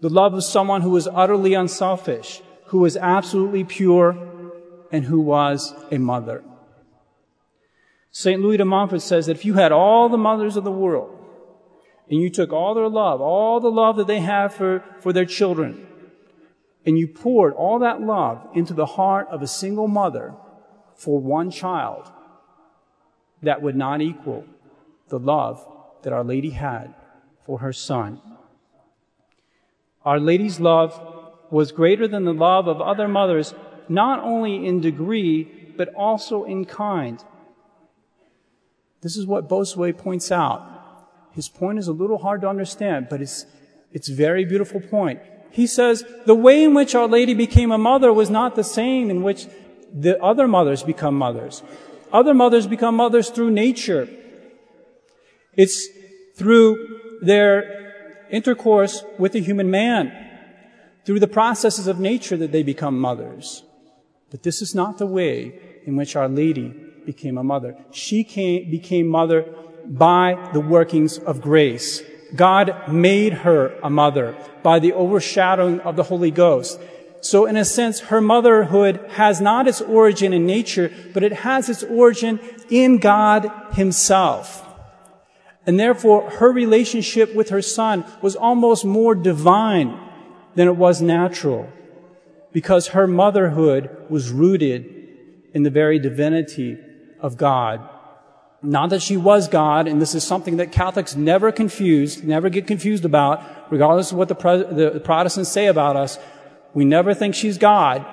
The 0.02 0.10
love 0.10 0.34
of 0.34 0.44
someone 0.44 0.82
who 0.82 0.92
was 0.92 1.08
utterly 1.08 1.54
unselfish, 1.54 2.42
who 2.72 2.80
was 2.80 2.96
absolutely 2.96 3.66
pure, 3.66 4.18
and 4.94 5.04
who 5.04 5.20
was 5.20 5.74
a 5.92 5.98
mother. 5.98 6.42
St. 8.12 8.42
Louis 8.42 8.56
de 8.56 8.64
Montfort 8.64 9.02
says 9.02 9.26
that 9.26 9.36
if 9.36 9.44
you 9.44 9.56
had 9.56 9.74
all 9.74 10.08
the 10.08 10.18
mothers 10.18 10.56
of 10.56 10.64
the 10.64 10.72
world, 10.72 11.18
and 12.10 12.22
you 12.22 12.30
took 12.30 12.54
all 12.54 12.74
their 12.74 12.88
love, 12.88 13.20
all 13.20 13.60
the 13.60 13.70
love 13.70 13.98
that 13.98 14.08
they 14.08 14.22
have 14.22 14.54
for, 14.54 14.86
for 15.02 15.12
their 15.12 15.26
children, 15.26 15.86
and 16.86 16.98
you 16.98 17.10
poured 17.10 17.54
all 17.56 17.80
that 17.80 18.00
love 18.00 18.48
into 18.54 18.74
the 18.74 18.86
heart 18.86 19.28
of 19.30 19.42
a 19.42 19.48
single 19.48 19.90
mother 19.90 20.34
for 20.96 21.20
one 21.20 21.52
child, 21.52 22.10
that 23.44 23.62
would 23.62 23.76
not 23.76 24.00
equal 24.00 24.46
the 25.10 25.20
love 25.20 25.62
that 26.04 26.14
Our 26.14 26.24
Lady 26.24 26.52
had 26.52 26.96
for 27.46 27.60
her 27.60 27.74
son. 27.74 28.22
Our 30.06 30.22
Lady's 30.22 30.62
love 30.62 31.11
was 31.52 31.72
greater 31.72 32.08
than 32.08 32.24
the 32.24 32.34
love 32.34 32.68
of 32.68 32.82
other 32.82 33.08
mothers, 33.08 33.54
not 33.90 34.20
only 34.20 34.66
in 34.66 34.82
degree, 34.82 35.44
but 35.78 35.94
also 35.94 36.44
in 36.46 36.66
kind. 36.66 37.24
This 39.02 39.18
is 39.18 39.26
what 39.26 39.50
Bossuet 39.50 39.98
points 39.98 40.32
out. 40.32 40.68
His 41.34 41.50
point 41.50 41.80
is 41.80 41.88
a 41.88 41.94
little 41.94 42.18
hard 42.18 42.42
to 42.42 42.48
understand, 42.48 43.08
but 43.10 43.22
it's, 43.22 43.46
it's 43.92 44.10
a 44.10 44.14
very 44.14 44.46
beautiful 44.46 44.80
point. 44.80 45.20
He 45.50 45.68
says 45.68 46.04
the 46.26 46.36
way 46.36 46.64
in 46.64 46.74
which 46.74 46.96
Our 46.96 47.08
Lady 47.08 47.34
became 47.34 47.72
a 47.72 47.78
mother 47.78 48.14
was 48.14 48.30
not 48.30 48.56
the 48.56 48.64
same 48.64 49.10
in 49.10 49.22
which 49.22 49.48
the 49.94 50.22
other 50.24 50.48
mothers 50.48 50.84
become 50.84 51.16
mothers. 51.16 51.64
Other 52.14 52.34
mothers 52.34 52.68
become 52.68 52.96
mothers 52.96 53.30
through 53.30 53.52
nature. 53.52 54.08
It's 55.54 55.88
through 56.36 57.20
their 57.22 58.26
intercourse 58.30 59.04
with 59.18 59.34
the 59.34 59.42
human 59.42 59.70
man, 59.70 60.21
through 61.06 61.20
the 61.20 61.28
processes 61.28 61.88
of 61.88 62.00
nature 62.00 62.38
that 62.38 62.52
they 62.52 62.64
become 62.64 63.00
mothers. 63.00 63.64
But 64.30 64.44
this 64.44 64.62
is 64.62 64.76
not 64.76 64.98
the 64.98 65.06
way 65.06 65.60
in 65.86 65.96
which 65.96 66.16
Our 66.16 66.30
Lady 66.30 66.74
became 67.06 67.38
a 67.38 67.44
mother. 67.44 67.76
She 67.92 68.24
came, 68.24 68.70
became 68.70 69.08
mother 69.08 69.54
by 69.86 70.50
the 70.54 70.62
workings 70.62 71.18
of 71.18 71.42
grace. 71.42 72.02
God 72.36 72.88
made 72.88 73.34
her 73.34 73.78
a 73.84 73.90
mother 73.90 74.38
by 74.64 74.80
the 74.80 74.94
overshadowing 74.94 75.82
of 75.82 75.96
the 75.96 76.04
Holy 76.04 76.32
Ghost. 76.32 76.80
So 77.20 77.46
in 77.46 77.58
a 77.58 77.66
sense, 77.66 78.00
her 78.00 78.22
motherhood 78.22 79.04
has 79.12 79.42
not 79.42 79.68
its 79.68 79.82
origin 79.82 80.34
in 80.34 80.46
nature, 80.46 80.92
but 81.14 81.24
it 81.24 81.34
has 81.34 81.70
its 81.70 81.84
origin 81.84 82.40
in 82.70 82.98
God 82.98 83.52
himself. 83.74 84.68
And 85.66 85.80
therefore, 85.80 86.30
her 86.30 86.52
relationship 86.52 87.36
with 87.36 87.50
her 87.50 87.62
son 87.62 88.06
was 88.22 88.36
almost 88.36 88.86
more 88.86 89.14
divine 89.14 90.00
than 90.56 90.68
it 90.68 90.76
was 90.76 91.02
natural 91.02 91.70
because 92.52 92.90
her 92.90 93.08
motherhood 93.08 93.90
was 94.10 94.30
rooted 94.30 94.86
in 95.54 95.64
the 95.64 95.70
very 95.70 96.00
divinity 96.00 96.78
of 97.20 97.38
God. 97.38 97.88
Not 98.62 98.90
that 98.92 99.02
she 99.02 99.18
was 99.18 99.48
God, 99.48 99.88
and 99.88 100.02
this 100.02 100.14
is 100.14 100.24
something 100.24 100.58
that 100.58 100.72
Catholics 100.72 101.16
never 101.16 101.52
confuse, 101.52 102.22
never 102.22 102.50
get 102.50 102.68
confused 102.68 103.06
about, 103.06 103.72
regardless 103.72 104.12
of 104.12 104.18
what 104.18 104.28
the, 104.28 104.36
the 104.36 105.02
Protestants 105.04 105.50
say 105.50 105.68
about 105.68 105.96
us. 105.96 106.20
We 106.74 106.86
never 106.86 107.14
think 107.14 107.34
she's 107.34 107.58
God, 107.58 108.06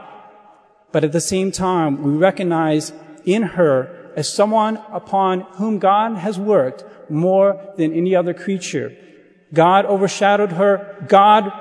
but 0.91 1.05
at 1.05 1.13
the 1.13 1.21
same 1.21 1.53
time, 1.53 2.03
we 2.03 2.13
recognize 2.13 2.93
in 3.25 3.43
her 3.43 4.13
as 4.17 4.33
someone 4.33 4.83
upon 4.91 5.41
whom 5.59 5.79
God 5.79 6.17
has 6.17 6.39
worked 6.39 6.83
more 7.11 7.73
than 7.77 7.93
any 7.93 8.17
other 8.17 8.33
creature. 8.33 8.97
God 9.53 9.85
overshadowed 9.85 10.53
her. 10.53 11.05
God 11.09 11.53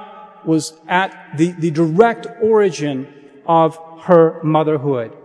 was 0.47 0.73
at 0.87 1.37
the, 1.37 1.51
the 1.51 1.69
direct 1.69 2.25
origin 2.41 3.13
of 3.45 3.77
her 4.03 4.41
motherhood. 4.43 5.15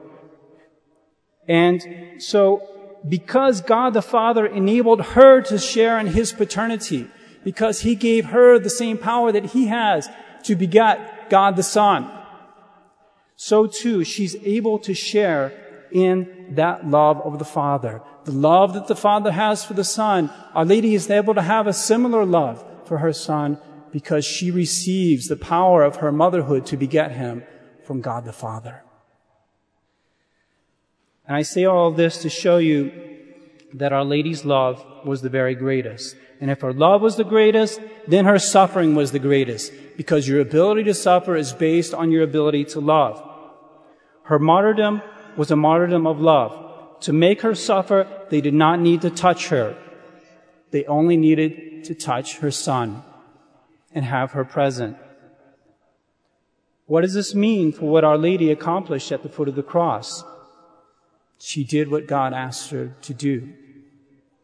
And 1.49 2.21
so, 2.23 2.63
because 3.09 3.61
God 3.61 3.95
the 3.95 4.03
Father 4.03 4.47
enabled 4.47 5.01
her 5.17 5.41
to 5.43 5.59
share 5.59 5.99
in 5.99 6.09
His 6.09 6.33
paternity, 6.33 7.09
because 7.45 7.81
He 7.81 7.95
gave 7.95 8.27
her 8.27 8.59
the 8.59 8.71
same 8.71 8.99
power 8.99 9.33
that 9.33 9.47
He 9.47 9.67
has 9.67 10.09
to 10.45 10.57
beget 10.57 11.31
God 11.31 11.57
the 11.57 11.63
Son, 11.63 12.11
so 13.37 13.67
too 13.67 14.05
she's 14.05 14.37
able 14.37 14.79
to 14.81 14.95
share 14.95 15.53
in 15.91 16.55
that 16.55 16.89
love 16.89 17.21
of 17.21 17.39
the 17.39 17.45
Father. 17.45 18.03
The 18.25 18.33
love 18.33 18.75
that 18.75 18.87
the 18.87 18.97
Father 18.97 19.33
has 19.33 19.65
for 19.65 19.75
the 19.75 19.85
Son, 19.85 20.31
Our 20.55 20.65
Lady 20.65 20.95
is 20.95 21.11
able 21.11 21.35
to 21.35 21.43
have 21.43 21.67
a 21.67 21.73
similar 21.73 22.25
love 22.25 22.65
for 22.87 22.99
her 22.99 23.13
Son 23.13 23.59
because 23.93 24.25
she 24.25 24.51
receives 24.51 25.29
the 25.29 25.37
power 25.37 25.85
of 25.85 25.97
her 25.97 26.11
motherhood 26.11 26.67
to 26.67 26.77
beget 26.77 27.13
him 27.13 27.45
from 27.85 28.01
God 28.01 28.25
the 28.25 28.33
Father. 28.33 28.83
And 31.27 31.37
I 31.37 31.43
say 31.43 31.65
all 31.65 31.93
this 31.93 32.23
to 32.23 32.31
show 32.31 32.57
you 32.57 32.91
that 33.75 33.93
Our 33.93 34.05
Lady's 34.05 34.45
love 34.45 34.85
was 35.05 35.23
the 35.23 35.29
very 35.29 35.55
greatest. 35.55 36.17
And 36.41 36.51
if 36.51 36.63
her 36.63 36.73
love 36.73 37.03
was 37.03 37.17
the 37.17 37.25
greatest, 37.25 37.81
then 38.09 38.25
her 38.25 38.39
suffering 38.39 38.95
was 38.95 39.13
the 39.13 39.19
greatest, 39.19 39.73
because 39.97 40.27
your 40.27 40.41
ability 40.41 40.85
to 40.85 40.95
suffer 40.95 41.37
is 41.37 41.53
based 41.53 41.95
on 41.95 42.11
your 42.11 42.23
ability 42.23 42.65
to 42.67 42.81
love. 42.81 43.23
Her 44.25 44.39
martyrdom 44.39 45.03
was 45.37 45.51
a 45.51 45.57
martyrdom 45.57 46.07
of 46.07 46.21
love. 46.21 47.01
To 47.03 47.13
make 47.13 47.43
her 47.43 47.55
suffer, 47.55 48.07
they 48.31 48.41
did 48.41 48.55
not 48.55 48.81
need 48.81 49.03
to 49.03 49.11
touch 49.11 49.49
her. 49.49 49.77
They 50.71 50.85
only 50.87 51.17
needed 51.17 51.85
to 51.85 51.95
touch 51.95 52.39
her 52.39 52.51
son 52.51 53.03
and 53.95 54.05
have 54.05 54.33
her 54.33 54.45
present. 54.45 54.97
What 56.87 57.03
does 57.03 57.15
this 57.15 57.35
mean 57.35 57.73
for 57.73 57.87
what 57.87 58.05
Our 58.05 58.19
Lady 58.19 58.51
accomplished 58.51 59.13
at 59.13 59.23
the 59.23 59.29
foot 59.29 59.49
of 59.49 59.55
the 59.55 59.63
cross? 59.63 60.25
She 61.39 61.65
did 61.65 61.91
what 61.91 62.07
God 62.07 62.33
asked 62.33 62.71
her 62.71 62.95
to 63.03 63.15
do. 63.15 63.53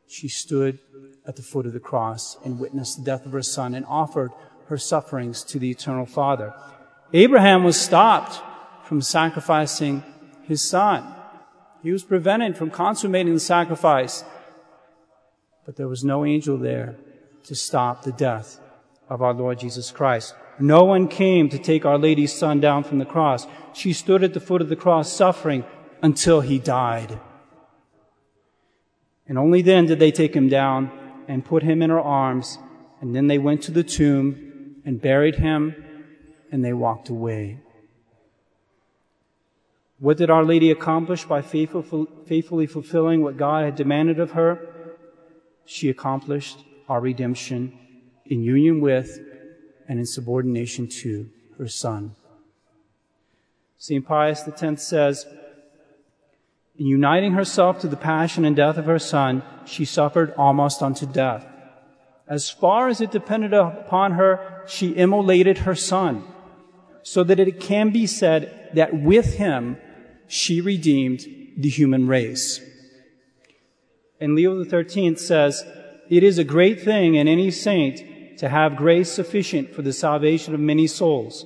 She 0.07 0.29
stood 0.29 0.79
at 1.27 1.37
the 1.37 1.43
foot 1.43 1.67
of 1.67 1.73
the 1.73 1.81
cross 1.81 2.37
and 2.45 2.59
witnessed 2.59 2.99
the 2.99 3.05
death 3.05 3.27
of 3.27 3.33
her 3.33 3.43
son 3.43 3.75
and 3.75 3.85
offered 3.87 4.33
her 4.67 4.79
sufferings 4.79 5.45
to 5.45 5.59
the 5.59 5.71
eternal 5.71 6.07
Father. 6.07 6.55
Abraham 7.13 7.65
was 7.65 7.79
stopped 7.79 8.43
from 8.87 9.03
sacrificing 9.03 10.03
his 10.45 10.63
son. 10.63 11.15
He 11.83 11.93
was 11.93 12.03
prevented 12.03 12.57
from 12.57 12.71
consummating 12.71 13.35
the 13.35 13.41
sacrifice. 13.41 14.25
But 15.67 15.77
there 15.77 15.89
was 15.89 16.03
no 16.03 16.25
angel 16.25 16.57
there 16.57 16.97
to 17.45 17.55
stop 17.55 18.03
the 18.03 18.13
death 18.13 18.61
of 19.09 19.23
our 19.23 19.33
Lord 19.33 19.59
Jesus 19.59 19.91
Christ. 19.91 20.35
No 20.59 20.85
one 20.85 21.09
came 21.09 21.49
to 21.49 21.59
take 21.59 21.85
Our 21.85 21.99
Lady's 21.99 22.33
son 22.33 22.61
down 22.61 22.85
from 22.85 22.99
the 22.99 23.05
cross. 23.05 23.47
She 23.73 23.93
stood 23.93 24.25
at 24.25 24.35
the 24.35 24.41
foot 24.41 24.61
of 24.61 24.69
the 24.69 24.77
cross 24.77 25.13
suffering 25.13 25.65
until 26.03 26.41
he 26.41 26.59
died. 26.59 27.19
And 29.27 29.39
only 29.39 29.63
then 29.63 29.87
did 29.87 29.99
they 29.99 30.11
take 30.11 30.35
him 30.35 30.49
down 30.49 30.91
and 31.29 31.45
put 31.45 31.63
him 31.63 31.83
in 31.83 31.91
her 31.91 32.01
arms. 32.01 32.59
And 33.01 33.15
then 33.15 33.27
they 33.29 33.39
went 33.39 33.63
to 33.63 33.71
the 33.71 33.85
tomb 33.85 34.81
and 34.85 35.01
buried 35.01 35.37
him 35.37 35.75
and 36.51 36.65
they 36.65 36.73
walked 36.73 37.09
away. 37.09 37.61
What 40.01 40.17
did 40.17 40.31
Our 40.31 40.45
Lady 40.45 40.71
accomplish 40.71 41.25
by 41.25 41.43
faithfully 41.43 42.67
fulfilling 42.67 43.23
what 43.23 43.37
God 43.37 43.65
had 43.65 43.77
demanded 43.77 44.19
of 44.21 44.33
her? 44.33 44.95
She 45.65 45.89
accomplished 45.89 46.59
our 46.89 47.01
redemption 47.01 47.79
in 48.29 48.43
union 48.43 48.81
with 48.81 49.19
and 49.89 49.99
in 49.99 50.07
subordination 50.07 50.87
to 50.87 51.29
her 51.57 51.69
Son. 51.69 52.15
St. 53.79 54.07
Pius 54.07 54.43
X 54.47 54.83
says, 54.83 55.27
in 56.79 56.87
uniting 56.87 57.33
herself 57.33 57.81
to 57.81 57.89
the 57.89 57.97
passion 57.97 58.45
and 58.45 58.55
death 58.55 58.77
of 58.77 58.87
her 58.87 59.01
Son, 59.01 59.43
she 59.65 59.85
suffered 59.85 60.33
almost 60.39 60.81
unto 60.81 61.07
death. 61.07 61.45
As 62.29 62.51
far 62.51 62.89
as 62.89 63.01
it 63.01 63.11
depended 63.11 63.53
upon 63.53 64.13
her, 64.13 64.63
she 64.69 64.97
immolated 64.97 65.59
her 65.59 65.75
Son, 65.75 66.23
so 67.03 67.25
that 67.25 67.41
it 67.41 67.59
can 67.59 67.91
be 67.91 68.07
said 68.07 68.71
that 68.75 68.95
with 68.95 69.35
him 69.35 69.79
she 70.29 70.61
redeemed 70.61 71.27
the 71.57 71.69
human 71.69 72.07
race. 72.07 72.61
And 74.21 74.37
Leo 74.37 74.63
XIII 74.63 75.17
says, 75.17 75.65
It 76.09 76.23
is 76.23 76.39
a 76.39 76.45
great 76.45 76.81
thing 76.81 77.17
in 77.17 77.27
any 77.27 77.51
saint 77.51 78.03
to 78.39 78.49
have 78.49 78.77
grace 78.77 79.11
sufficient 79.11 79.75
for 79.75 79.83
the 79.83 79.93
salvation 79.93 80.55
of 80.55 80.61
many 80.61 80.87
souls. 80.87 81.45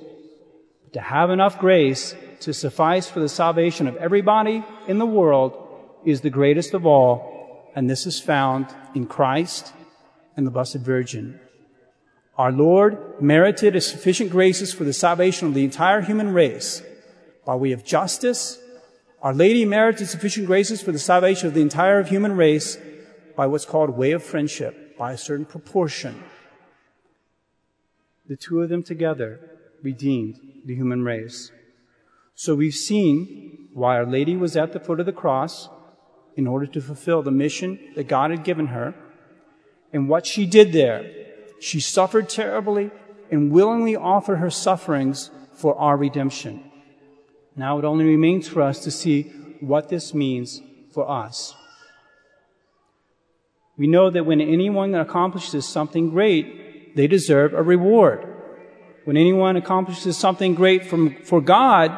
But 0.83 0.93
to 0.93 1.01
have 1.01 1.31
enough 1.31 1.59
grace 1.59 2.15
to 2.41 2.53
suffice 2.53 3.09
for 3.09 3.19
the 3.19 3.29
salvation 3.29 3.87
of 3.87 3.95
everybody 3.97 4.63
in 4.87 4.99
the 4.99 5.05
world 5.05 5.57
is 6.05 6.21
the 6.21 6.29
greatest 6.29 6.73
of 6.73 6.85
all, 6.85 7.71
and 7.75 7.89
this 7.89 8.05
is 8.05 8.19
found 8.19 8.67
in 8.93 9.07
Christ 9.07 9.73
and 10.37 10.45
the 10.45 10.51
Blessed 10.51 10.77
Virgin. 10.77 11.39
Our 12.37 12.51
Lord 12.51 13.21
merited 13.21 13.81
sufficient 13.81 14.29
graces 14.29 14.71
for 14.73 14.83
the 14.83 14.93
salvation 14.93 15.47
of 15.47 15.55
the 15.55 15.63
entire 15.63 16.01
human 16.01 16.31
race 16.31 16.83
by 17.45 17.55
way 17.55 17.71
of 17.71 17.83
justice. 17.83 18.59
Our 19.21 19.33
Lady 19.33 19.65
merited 19.65 20.07
sufficient 20.09 20.45
graces 20.45 20.81
for 20.81 20.91
the 20.91 20.99
salvation 20.99 21.47
of 21.47 21.55
the 21.55 21.61
entire 21.61 22.03
human 22.03 22.35
race 22.35 22.77
by 23.35 23.47
what's 23.47 23.65
called 23.65 23.91
way 23.91 24.11
of 24.11 24.21
friendship, 24.21 24.97
by 24.97 25.13
a 25.13 25.17
certain 25.17 25.45
proportion 25.45 26.23
the 28.27 28.35
two 28.35 28.61
of 28.61 28.69
them 28.69 28.83
together 28.83 29.39
redeemed 29.81 30.39
the 30.65 30.75
human 30.75 31.03
race. 31.03 31.51
So 32.35 32.55
we've 32.55 32.73
seen 32.73 33.69
why 33.73 33.97
Our 33.97 34.05
Lady 34.05 34.35
was 34.35 34.55
at 34.55 34.71
the 34.71 34.79
foot 34.79 34.99
of 34.99 35.05
the 35.05 35.11
cross 35.11 35.69
in 36.35 36.47
order 36.47 36.65
to 36.65 36.81
fulfill 36.81 37.21
the 37.21 37.31
mission 37.31 37.79
that 37.95 38.07
God 38.07 38.31
had 38.31 38.43
given 38.43 38.67
her 38.67 38.95
and 39.91 40.09
what 40.09 40.25
she 40.25 40.45
did 40.45 40.71
there. 40.71 41.09
She 41.59 41.79
suffered 41.79 42.29
terribly 42.29 42.91
and 43.31 43.51
willingly 43.51 43.95
offered 43.95 44.37
her 44.37 44.49
sufferings 44.49 45.29
for 45.53 45.75
our 45.77 45.97
redemption. 45.97 46.71
Now 47.55 47.77
it 47.77 47.85
only 47.85 48.05
remains 48.05 48.47
for 48.47 48.61
us 48.61 48.79
to 48.83 48.91
see 48.91 49.23
what 49.59 49.89
this 49.89 50.13
means 50.13 50.61
for 50.91 51.09
us. 51.09 51.55
We 53.77 53.87
know 53.87 54.09
that 54.09 54.25
when 54.25 54.41
anyone 54.41 54.93
accomplishes 54.95 55.67
something 55.67 56.09
great, 56.09 56.62
they 56.95 57.07
deserve 57.07 57.53
a 57.53 57.63
reward. 57.63 58.27
When 59.05 59.17
anyone 59.17 59.57
accomplishes 59.57 60.17
something 60.17 60.55
great 60.55 60.85
from, 60.85 61.15
for 61.23 61.41
God, 61.41 61.91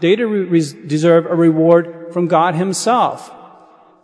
they 0.00 0.14
deserve 0.16 1.26
a 1.26 1.34
reward 1.34 2.12
from 2.12 2.28
God 2.28 2.54
Himself. 2.54 3.32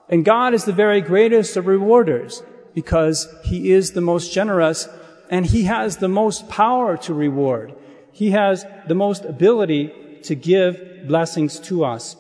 And 0.09 0.25
God 0.25 0.55
is 0.55 0.65
the 0.65 0.73
very 0.73 1.01
greatest 1.01 1.57
of 1.57 1.67
rewarders 1.67 2.43
because 2.75 3.29
He 3.45 3.71
is 3.71 3.93
the 3.93 4.01
most 4.01 4.33
generous 4.33 4.89
and 5.31 5.47
He 5.47 5.65
has 5.65 5.99
the 5.99 6.09
most 6.09 6.49
power 6.49 6.97
to 6.99 7.15
reward. 7.15 7.75
He 8.13 8.33
has 8.33 8.67
the 8.89 8.95
most 8.95 9.25
ability 9.25 10.21
to 10.25 10.35
give 10.35 11.07
blessings 11.07 11.61
to 11.61 11.85
us. 11.85 12.17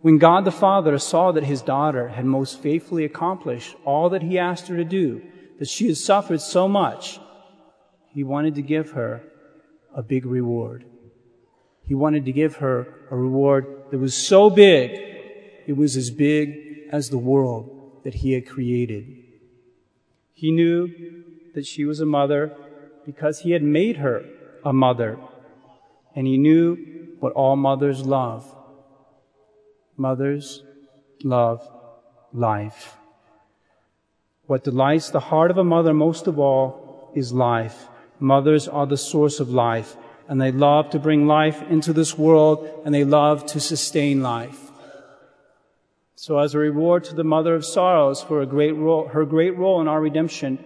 When 0.00 0.18
God 0.18 0.44
the 0.44 0.52
Father 0.52 0.96
saw 0.98 1.32
that 1.32 1.44
His 1.44 1.60
daughter 1.60 2.08
had 2.08 2.24
most 2.24 2.60
faithfully 2.60 3.04
accomplished 3.04 3.74
all 3.84 4.08
that 4.10 4.22
He 4.22 4.38
asked 4.38 4.68
her 4.68 4.76
to 4.76 4.84
do, 4.84 5.22
that 5.58 5.68
she 5.68 5.86
had 5.86 5.96
suffered 5.96 6.40
so 6.40 6.68
much, 6.68 7.18
he 8.08 8.24
wanted 8.24 8.54
to 8.54 8.62
give 8.62 8.92
her 8.92 9.22
a 9.94 10.02
big 10.02 10.24
reward. 10.26 10.84
He 11.86 11.94
wanted 11.94 12.24
to 12.26 12.32
give 12.32 12.56
her 12.56 12.86
a 13.10 13.16
reward 13.16 13.66
that 13.90 13.98
was 13.98 14.14
so 14.14 14.50
big, 14.50 14.90
it 15.66 15.76
was 15.76 15.96
as 15.96 16.10
big 16.10 16.88
as 16.90 17.10
the 17.10 17.18
world 17.18 18.00
that 18.04 18.14
he 18.14 18.32
had 18.32 18.46
created. 18.46 19.24
He 20.34 20.50
knew 20.50 21.24
that 21.54 21.66
she 21.66 21.84
was 21.84 22.00
a 22.00 22.06
mother 22.06 22.56
because 23.04 23.40
he 23.40 23.52
had 23.52 23.62
made 23.62 23.96
her 23.96 24.24
a 24.64 24.72
mother. 24.72 25.18
And 26.14 26.26
he 26.26 26.36
knew 26.36 27.16
what 27.20 27.32
all 27.32 27.56
mothers 27.56 28.04
love. 28.04 28.54
Mothers 29.96 30.62
love 31.24 31.66
life. 32.32 32.97
What 34.48 34.64
delights 34.64 35.10
the 35.10 35.20
heart 35.20 35.50
of 35.50 35.58
a 35.58 35.62
mother 35.62 35.92
most 35.92 36.26
of 36.26 36.38
all 36.38 37.12
is 37.14 37.34
life. 37.34 37.86
Mothers 38.18 38.66
are 38.66 38.86
the 38.86 38.96
source 38.96 39.40
of 39.40 39.50
life, 39.50 39.94
and 40.26 40.40
they 40.40 40.50
love 40.52 40.88
to 40.90 40.98
bring 40.98 41.26
life 41.26 41.60
into 41.68 41.92
this 41.92 42.16
world, 42.16 42.66
and 42.82 42.94
they 42.94 43.04
love 43.04 43.44
to 43.44 43.60
sustain 43.60 44.22
life. 44.22 44.58
So 46.16 46.38
as 46.38 46.54
a 46.54 46.58
reward 46.58 47.04
to 47.04 47.14
the 47.14 47.24
mother 47.24 47.54
of 47.54 47.66
sorrows 47.66 48.22
for 48.22 48.44
great 48.46 48.72
role, 48.72 49.08
her 49.08 49.26
great 49.26 49.54
role 49.58 49.82
in 49.82 49.86
our 49.86 50.00
redemption, 50.00 50.64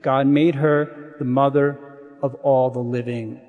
God 0.00 0.28
made 0.28 0.54
her 0.54 1.16
the 1.18 1.24
mother 1.24 1.98
of 2.22 2.36
all 2.36 2.70
the 2.70 2.78
living. 2.78 3.40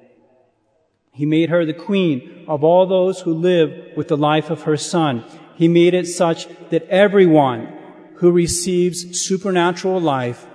He 1.12 1.28
made 1.28 1.52
her 1.52 1.64
the 1.64 1.74
queen 1.74 2.46
of 2.48 2.64
all 2.64 2.88
those 2.88 3.22
who 3.22 3.36
live 3.36 3.96
with 3.96 4.08
the 4.08 4.18
life 4.18 4.50
of 4.50 4.64
her 4.64 4.78
son. 4.78 5.24
He 5.56 5.68
made 5.68 5.94
it 5.94 6.08
such 6.08 6.48
that 6.72 6.88
everyone 6.90 7.75
who 8.18 8.32
receives 8.32 9.20
supernatural 9.20 10.00
life 10.00 10.46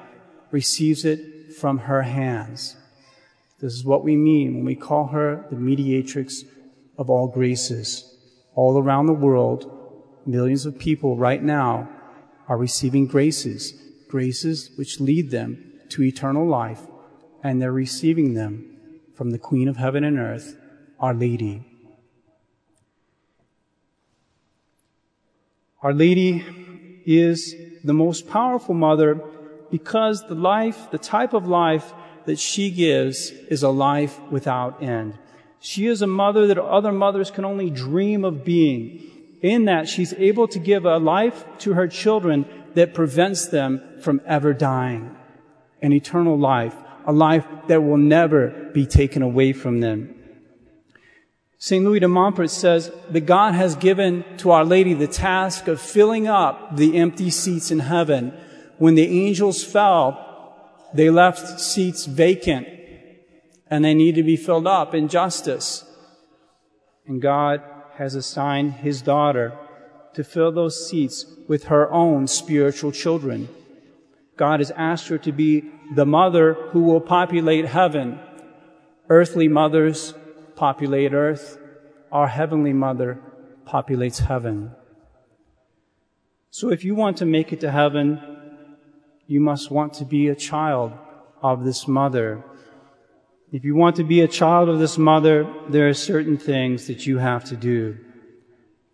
receives 0.50 1.04
it 1.04 1.54
from 1.54 1.78
her 1.78 2.02
hands. 2.02 2.76
This 3.60 3.74
is 3.74 3.84
what 3.84 4.02
we 4.02 4.16
mean 4.16 4.54
when 4.54 4.64
we 4.64 4.74
call 4.74 5.08
her 5.08 5.44
the 5.50 5.56
mediatrix 5.56 6.44
of 6.96 7.10
all 7.10 7.28
graces. 7.28 8.16
All 8.54 8.78
around 8.78 9.06
the 9.06 9.12
world, 9.12 9.70
millions 10.26 10.64
of 10.64 10.78
people 10.78 11.16
right 11.16 11.42
now 11.42 11.88
are 12.48 12.56
receiving 12.56 13.06
graces, 13.06 13.74
graces 14.08 14.70
which 14.76 15.00
lead 15.00 15.30
them 15.30 15.72
to 15.90 16.02
eternal 16.02 16.46
life, 16.46 16.80
and 17.42 17.60
they're 17.60 17.72
receiving 17.72 18.34
them 18.34 18.76
from 19.14 19.30
the 19.30 19.38
Queen 19.38 19.68
of 19.68 19.76
Heaven 19.76 20.02
and 20.02 20.18
Earth, 20.18 20.56
Our 20.98 21.14
Lady. 21.14 21.64
Our 25.82 25.92
Lady 25.92 26.44
is 27.18 27.54
the 27.82 27.94
most 27.94 28.28
powerful 28.28 28.74
mother 28.74 29.20
because 29.70 30.26
the 30.28 30.34
life, 30.34 30.90
the 30.90 30.98
type 30.98 31.32
of 31.32 31.46
life 31.46 31.92
that 32.26 32.38
she 32.38 32.70
gives 32.70 33.30
is 33.48 33.62
a 33.62 33.70
life 33.70 34.20
without 34.30 34.82
end. 34.82 35.18
She 35.60 35.86
is 35.86 36.02
a 36.02 36.06
mother 36.06 36.46
that 36.46 36.58
other 36.58 36.92
mothers 36.92 37.30
can 37.30 37.44
only 37.44 37.70
dream 37.70 38.24
of 38.24 38.44
being. 38.44 39.02
In 39.42 39.64
that 39.64 39.88
she's 39.88 40.12
able 40.14 40.48
to 40.48 40.58
give 40.58 40.84
a 40.84 40.98
life 40.98 41.44
to 41.60 41.72
her 41.72 41.88
children 41.88 42.46
that 42.74 42.92
prevents 42.92 43.46
them 43.46 43.80
from 44.00 44.20
ever 44.26 44.52
dying. 44.52 45.16
An 45.80 45.92
eternal 45.92 46.38
life, 46.38 46.76
a 47.06 47.12
life 47.12 47.46
that 47.68 47.82
will 47.82 47.96
never 47.96 48.70
be 48.74 48.84
taken 48.86 49.22
away 49.22 49.52
from 49.52 49.80
them. 49.80 50.14
St. 51.62 51.84
Louis 51.84 52.00
de 52.00 52.08
Montfort 52.08 52.48
says 52.48 52.90
that 53.10 53.26
God 53.26 53.52
has 53.54 53.76
given 53.76 54.24
to 54.38 54.50
Our 54.50 54.64
Lady 54.64 54.94
the 54.94 55.06
task 55.06 55.68
of 55.68 55.78
filling 55.78 56.26
up 56.26 56.74
the 56.78 56.96
empty 56.96 57.28
seats 57.28 57.70
in 57.70 57.80
heaven. 57.80 58.32
When 58.78 58.94
the 58.94 59.26
angels 59.26 59.62
fell, 59.62 60.88
they 60.94 61.10
left 61.10 61.60
seats 61.60 62.06
vacant 62.06 62.66
and 63.66 63.84
they 63.84 63.92
need 63.92 64.14
to 64.14 64.22
be 64.22 64.36
filled 64.36 64.66
up 64.66 64.94
in 64.94 65.08
justice. 65.08 65.84
And 67.06 67.20
God 67.20 67.60
has 67.96 68.14
assigned 68.14 68.72
his 68.76 69.02
daughter 69.02 69.52
to 70.14 70.24
fill 70.24 70.52
those 70.52 70.88
seats 70.88 71.26
with 71.46 71.64
her 71.64 71.92
own 71.92 72.26
spiritual 72.26 72.90
children. 72.90 73.50
God 74.38 74.60
has 74.60 74.70
asked 74.70 75.08
her 75.08 75.18
to 75.18 75.30
be 75.30 75.70
the 75.94 76.06
mother 76.06 76.54
who 76.54 76.84
will 76.84 77.02
populate 77.02 77.66
heaven. 77.66 78.18
Earthly 79.10 79.46
mothers 79.46 80.14
populate 80.60 81.14
earth, 81.14 81.58
our 82.12 82.28
heavenly 82.28 82.74
mother 82.74 83.18
populates 83.66 84.20
heaven. 84.20 84.70
So 86.50 86.68
if 86.68 86.84
you 86.84 86.94
want 86.94 87.16
to 87.18 87.24
make 87.24 87.50
it 87.54 87.60
to 87.60 87.70
heaven, 87.70 88.06
you 89.26 89.40
must 89.40 89.70
want 89.70 89.94
to 89.94 90.04
be 90.04 90.28
a 90.28 90.34
child 90.34 90.92
of 91.40 91.64
this 91.64 91.88
mother. 91.88 92.44
If 93.50 93.64
you 93.64 93.74
want 93.74 93.96
to 93.96 94.04
be 94.04 94.20
a 94.20 94.28
child 94.28 94.68
of 94.68 94.78
this 94.78 94.98
mother, 94.98 95.50
there 95.70 95.88
are 95.88 95.94
certain 95.94 96.36
things 96.36 96.88
that 96.88 97.06
you 97.06 97.16
have 97.16 97.44
to 97.46 97.56
do. 97.56 97.96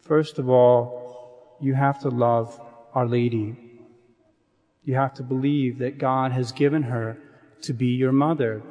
First 0.02 0.38
of 0.38 0.48
all, 0.48 1.57
you 1.61 1.74
have 1.74 1.98
to 2.02 2.11
love 2.11 2.61
Our 2.94 3.09
Lady. 3.09 3.57
You 4.85 4.94
have 4.94 5.14
to 5.14 5.24
believe 5.24 5.79
that 5.79 5.98
God 5.98 6.31
has 6.31 6.52
given 6.52 6.85
her 6.85 7.18
to 7.62 7.72
be 7.72 7.88
your 7.88 8.12
mother. 8.12 8.62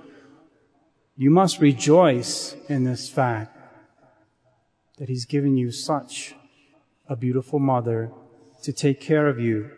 You 1.17 1.29
must 1.29 1.61
rejoice 1.61 2.57
in 2.67 2.83
this 2.83 3.07
fact 3.09 3.57
that 4.97 5.07
He's 5.07 5.25
given 5.25 5.55
you 5.55 5.71
such 5.71 6.35
a 7.07 7.15
beautiful 7.15 7.59
mother 7.59 8.11
to 8.63 8.73
take 8.73 8.99
care 8.99 9.27
of 9.27 9.39
you. 9.39 9.71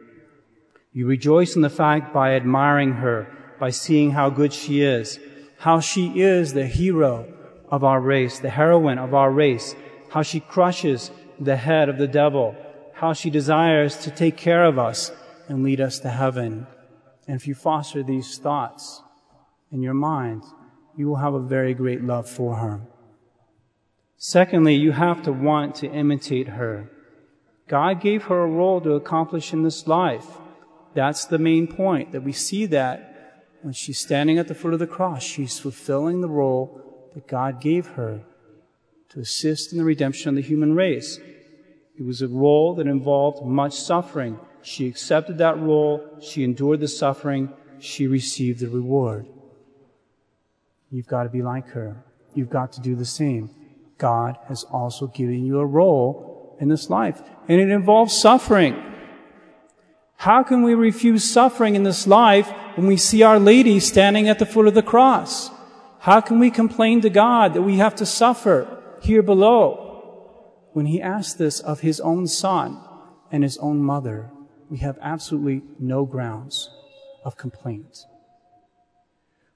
You 0.93 1.05
rejoice 1.05 1.55
in 1.55 1.61
the 1.61 1.69
fact 1.69 2.11
by 2.11 2.35
admiring 2.35 2.93
her, 2.93 3.27
by 3.59 3.69
seeing 3.69 4.11
how 4.11 4.31
good 4.31 4.51
she 4.51 4.81
is, 4.81 5.19
how 5.59 5.79
she 5.79 6.21
is 6.21 6.53
the 6.53 6.65
hero 6.65 7.31
of 7.69 7.83
our 7.83 8.01
race, 8.01 8.39
the 8.39 8.49
heroine 8.49 8.97
of 8.97 9.13
our 9.13 9.31
race, 9.31 9.75
how 10.09 10.23
she 10.23 10.39
crushes 10.39 11.11
the 11.39 11.57
head 11.57 11.87
of 11.87 11.99
the 11.99 12.07
devil, 12.07 12.55
how 12.93 13.13
she 13.13 13.29
desires 13.29 13.97
to 13.97 14.09
take 14.09 14.37
care 14.37 14.65
of 14.65 14.79
us 14.79 15.11
and 15.47 15.63
lead 15.63 15.79
us 15.79 15.99
to 15.99 16.09
heaven. 16.09 16.65
And 17.27 17.35
if 17.35 17.47
you 17.47 17.53
foster 17.53 18.01
these 18.01 18.39
thoughts 18.39 19.03
in 19.71 19.83
your 19.83 19.93
mind, 19.93 20.43
you 20.97 21.07
will 21.07 21.17
have 21.17 21.35
a 21.35 21.39
very 21.39 21.73
great 21.73 22.03
love 22.03 22.27
for 22.27 22.55
her. 22.55 22.81
Secondly, 24.17 24.73
you 24.73 24.91
have 24.91 25.21
to 25.21 25.31
want 25.31 25.75
to 25.75 25.87
imitate 25.87 26.49
her. 26.49 26.89
God 27.67 28.01
gave 28.01 28.23
her 28.23 28.43
a 28.43 28.47
role 28.47 28.81
to 28.81 28.93
accomplish 28.93 29.53
in 29.53 29.61
this 29.61 29.87
life. 29.87 30.25
That's 30.95 31.25
the 31.25 31.37
main 31.37 31.67
point, 31.67 32.11
that 32.13 32.23
we 32.23 32.31
see 32.33 32.65
that 32.65 33.45
when 33.61 33.73
she's 33.73 33.99
standing 33.99 34.39
at 34.39 34.47
the 34.47 34.55
foot 34.55 34.73
of 34.73 34.79
the 34.79 34.87
cross, 34.87 35.21
she's 35.21 35.59
fulfilling 35.59 36.21
the 36.21 36.27
role 36.27 37.09
that 37.13 37.27
God 37.27 37.61
gave 37.61 37.87
her 37.89 38.21
to 39.09 39.19
assist 39.19 39.71
in 39.71 39.77
the 39.77 39.83
redemption 39.83 40.29
of 40.29 40.35
the 40.35 40.41
human 40.41 40.75
race. 40.75 41.19
It 41.97 42.05
was 42.05 42.21
a 42.21 42.27
role 42.27 42.73
that 42.75 42.87
involved 42.87 43.45
much 43.45 43.73
suffering. 43.73 44.39
She 44.63 44.87
accepted 44.87 45.37
that 45.37 45.59
role. 45.59 46.17
She 46.21 46.43
endured 46.43 46.79
the 46.79 46.87
suffering. 46.87 47.53
She 47.79 48.07
received 48.07 48.59
the 48.59 48.69
reward. 48.69 49.27
You've 50.89 51.07
got 51.07 51.23
to 51.23 51.29
be 51.29 51.41
like 51.41 51.67
her. 51.69 52.03
You've 52.33 52.49
got 52.49 52.71
to 52.73 52.81
do 52.81 52.95
the 52.95 53.05
same. 53.05 53.49
God 53.97 54.37
has 54.47 54.63
also 54.63 55.07
given 55.07 55.45
you 55.45 55.59
a 55.59 55.65
role 55.65 56.57
in 56.59 56.69
this 56.69 56.89
life, 56.89 57.21
and 57.47 57.59
it 57.59 57.69
involves 57.69 58.19
suffering. 58.19 58.83
How 60.17 60.43
can 60.43 60.63
we 60.63 60.73
refuse 60.73 61.23
suffering 61.23 61.75
in 61.75 61.83
this 61.83 62.07
life 62.07 62.51
when 62.75 62.87
we 62.87 62.97
see 62.97 63.21
Our 63.21 63.39
Lady 63.39 63.79
standing 63.79 64.27
at 64.27 64.39
the 64.39 64.45
foot 64.45 64.67
of 64.67 64.73
the 64.73 64.81
cross? 64.81 65.51
How 65.99 66.21
can 66.21 66.39
we 66.39 66.49
complain 66.49 67.01
to 67.01 67.09
God 67.09 67.53
that 67.53 67.61
we 67.61 67.77
have 67.77 67.95
to 67.95 68.05
suffer 68.05 68.81
here 69.01 69.21
below? 69.21 70.53
When 70.73 70.85
He 70.85 71.01
asked 71.01 71.37
this 71.37 71.59
of 71.59 71.81
His 71.81 71.99
own 71.99 72.27
Son 72.27 72.79
and 73.31 73.43
His 73.43 73.57
own 73.57 73.79
mother, 73.79 74.31
we 74.69 74.77
have 74.77 74.97
absolutely 75.01 75.63
no 75.79 76.05
grounds 76.05 76.69
of 77.23 77.37
complaint. 77.37 78.05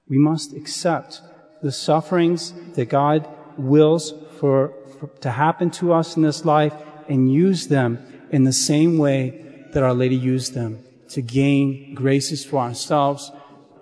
We 0.08 0.18
must 0.18 0.52
accept 0.52 1.20
the 1.62 1.72
sufferings 1.72 2.52
that 2.74 2.88
God 2.88 3.28
wills 3.56 4.12
for, 4.38 4.74
for, 4.98 5.06
to 5.20 5.30
happen 5.30 5.70
to 5.70 5.92
us 5.92 6.16
in 6.16 6.22
this 6.22 6.44
life 6.44 6.74
and 7.08 7.32
use 7.32 7.68
them 7.68 7.98
in 8.30 8.44
the 8.44 8.52
same 8.52 8.98
way 8.98 9.64
that 9.72 9.82
Our 9.82 9.94
Lady 9.94 10.16
used 10.16 10.54
them 10.54 10.84
to 11.10 11.22
gain 11.22 11.94
graces 11.94 12.44
for 12.44 12.58
ourselves, 12.58 13.30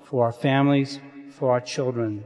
for 0.05 0.25
our 0.27 0.33
families, 0.33 0.99
for 1.31 1.53
our 1.53 1.61
children. 1.61 2.25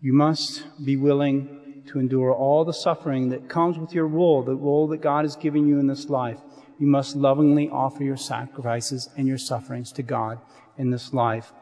You 0.00 0.12
must 0.12 0.62
be 0.84 0.96
willing 0.96 1.82
to 1.88 1.98
endure 1.98 2.32
all 2.32 2.64
the 2.64 2.72
suffering 2.72 3.30
that 3.30 3.48
comes 3.48 3.78
with 3.78 3.92
your 3.92 4.06
role, 4.06 4.42
the 4.42 4.54
role 4.54 4.86
that 4.88 5.00
God 5.00 5.24
has 5.24 5.36
given 5.36 5.66
you 5.66 5.78
in 5.78 5.86
this 5.86 6.08
life. 6.08 6.38
You 6.78 6.86
must 6.86 7.16
lovingly 7.16 7.68
offer 7.68 8.04
your 8.04 8.16
sacrifices 8.16 9.08
and 9.16 9.26
your 9.26 9.38
sufferings 9.38 9.92
to 9.92 10.02
God 10.02 10.38
in 10.80 10.90
this 10.90 11.12
life. 11.12 11.52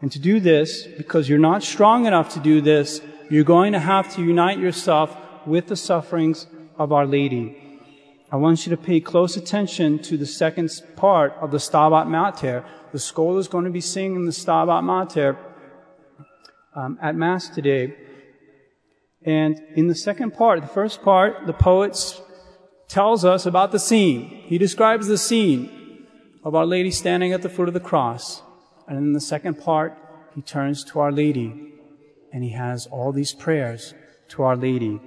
And 0.00 0.10
to 0.10 0.18
do 0.18 0.40
this, 0.40 0.86
because 1.00 1.28
you're 1.28 1.38
not 1.50 1.62
strong 1.62 2.06
enough 2.06 2.28
to 2.34 2.40
do 2.40 2.60
this, 2.60 3.00
you're 3.30 3.44
going 3.44 3.72
to 3.72 3.78
have 3.78 4.12
to 4.14 4.24
unite 4.24 4.58
yourself 4.58 5.16
with 5.46 5.68
the 5.68 5.76
sufferings 5.76 6.46
of 6.76 6.92
Our 6.92 7.06
Lady. 7.06 7.46
I 8.32 8.36
want 8.36 8.66
you 8.66 8.70
to 8.70 8.76
pay 8.76 8.98
close 9.00 9.36
attention 9.36 9.98
to 10.08 10.16
the 10.16 10.26
second 10.26 10.70
part 10.96 11.34
of 11.40 11.50
the 11.50 11.58
Stabat 11.58 12.08
Mater. 12.08 12.64
The 12.92 12.98
school 12.98 13.38
is 13.38 13.46
going 13.46 13.64
to 13.64 13.70
be 13.70 13.80
singing 13.80 14.24
the 14.24 14.32
Stabat 14.32 14.82
Mater 14.82 15.36
um, 16.74 16.98
at 17.00 17.14
Mass 17.14 17.48
today. 17.48 17.94
And 19.24 19.60
in 19.76 19.86
the 19.86 19.94
second 19.94 20.32
part, 20.32 20.62
the 20.62 20.66
first 20.66 21.02
part, 21.02 21.46
the 21.46 21.52
poet 21.52 21.96
tells 22.88 23.24
us 23.24 23.46
about 23.46 23.70
the 23.70 23.78
scene. 23.78 24.22
He 24.46 24.58
describes 24.58 25.06
the 25.06 25.18
scene 25.18 26.06
of 26.42 26.54
Our 26.54 26.66
Lady 26.66 26.90
standing 26.90 27.32
at 27.32 27.42
the 27.42 27.48
foot 27.48 27.68
of 27.68 27.74
the 27.74 27.80
cross. 27.80 28.42
And 28.88 28.98
in 28.98 29.12
the 29.12 29.20
second 29.20 29.54
part, 29.54 29.96
he 30.34 30.42
turns 30.42 30.84
to 30.84 31.00
Our 31.00 31.12
Lady 31.12 31.72
and 32.32 32.42
he 32.42 32.50
has 32.50 32.86
all 32.86 33.12
these 33.12 33.32
prayers 33.32 33.94
to 34.28 34.42
Our 34.42 34.56
Lady. 34.56 35.00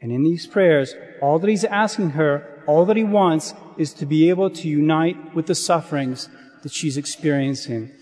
And 0.00 0.10
in 0.10 0.24
these 0.24 0.46
prayers, 0.46 0.94
all 1.20 1.38
that 1.38 1.48
he's 1.48 1.64
asking 1.64 2.10
her, 2.10 2.62
all 2.66 2.84
that 2.86 2.96
he 2.96 3.04
wants 3.04 3.54
is 3.76 3.92
to 3.94 4.06
be 4.06 4.28
able 4.30 4.50
to 4.50 4.68
unite 4.68 5.34
with 5.34 5.46
the 5.46 5.54
sufferings 5.54 6.28
that 6.62 6.72
she's 6.72 6.96
experiencing. 6.96 7.92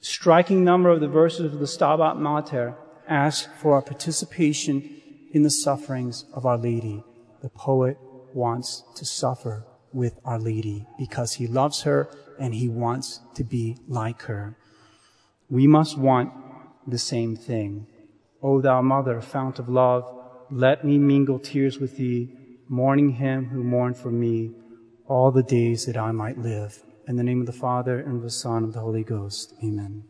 Striking 0.00 0.64
number 0.64 0.90
of 0.90 1.00
the 1.00 1.08
verses 1.08 1.52
of 1.52 1.58
the 1.58 1.66
Stabat 1.66 2.16
Mater 2.16 2.76
ask 3.08 3.52
for 3.56 3.74
our 3.74 3.82
participation 3.82 5.00
in 5.32 5.42
the 5.42 5.50
sufferings 5.50 6.24
of 6.32 6.46
Our 6.46 6.58
Lady. 6.58 7.02
The 7.42 7.50
poet 7.50 7.96
wants 8.34 8.84
to 8.96 9.04
suffer 9.04 9.64
with 9.92 10.18
Our 10.24 10.38
Lady 10.38 10.86
because 10.98 11.34
he 11.34 11.46
loves 11.46 11.82
her 11.82 12.08
and 12.40 12.54
he 12.54 12.68
wants 12.68 13.20
to 13.34 13.44
be 13.44 13.76
like 13.86 14.22
her. 14.22 14.56
We 15.48 15.66
must 15.66 15.98
want 15.98 16.32
the 16.86 16.98
same 16.98 17.36
thing. 17.36 17.86
O 18.42 18.60
thou 18.60 18.80
mother, 18.82 19.20
fount 19.20 19.58
of 19.58 19.68
love, 19.68 20.04
let 20.50 20.84
me 20.84 20.98
mingle 20.98 21.38
tears 21.38 21.78
with 21.78 21.96
thee, 21.96 22.34
mourning 22.68 23.10
him 23.10 23.46
who 23.46 23.62
mourned 23.62 23.96
for 23.96 24.10
me 24.10 24.52
all 25.06 25.30
the 25.30 25.42
days 25.42 25.86
that 25.86 25.96
I 25.96 26.10
might 26.12 26.38
live. 26.38 26.82
In 27.06 27.16
the 27.16 27.24
name 27.24 27.40
of 27.40 27.46
the 27.46 27.52
Father, 27.52 27.98
and 27.98 28.16
of 28.16 28.22
the 28.22 28.30
Son, 28.30 28.58
and 28.58 28.66
of 28.66 28.72
the 28.72 28.80
Holy 28.80 29.04
Ghost. 29.04 29.54
Amen. 29.62 30.09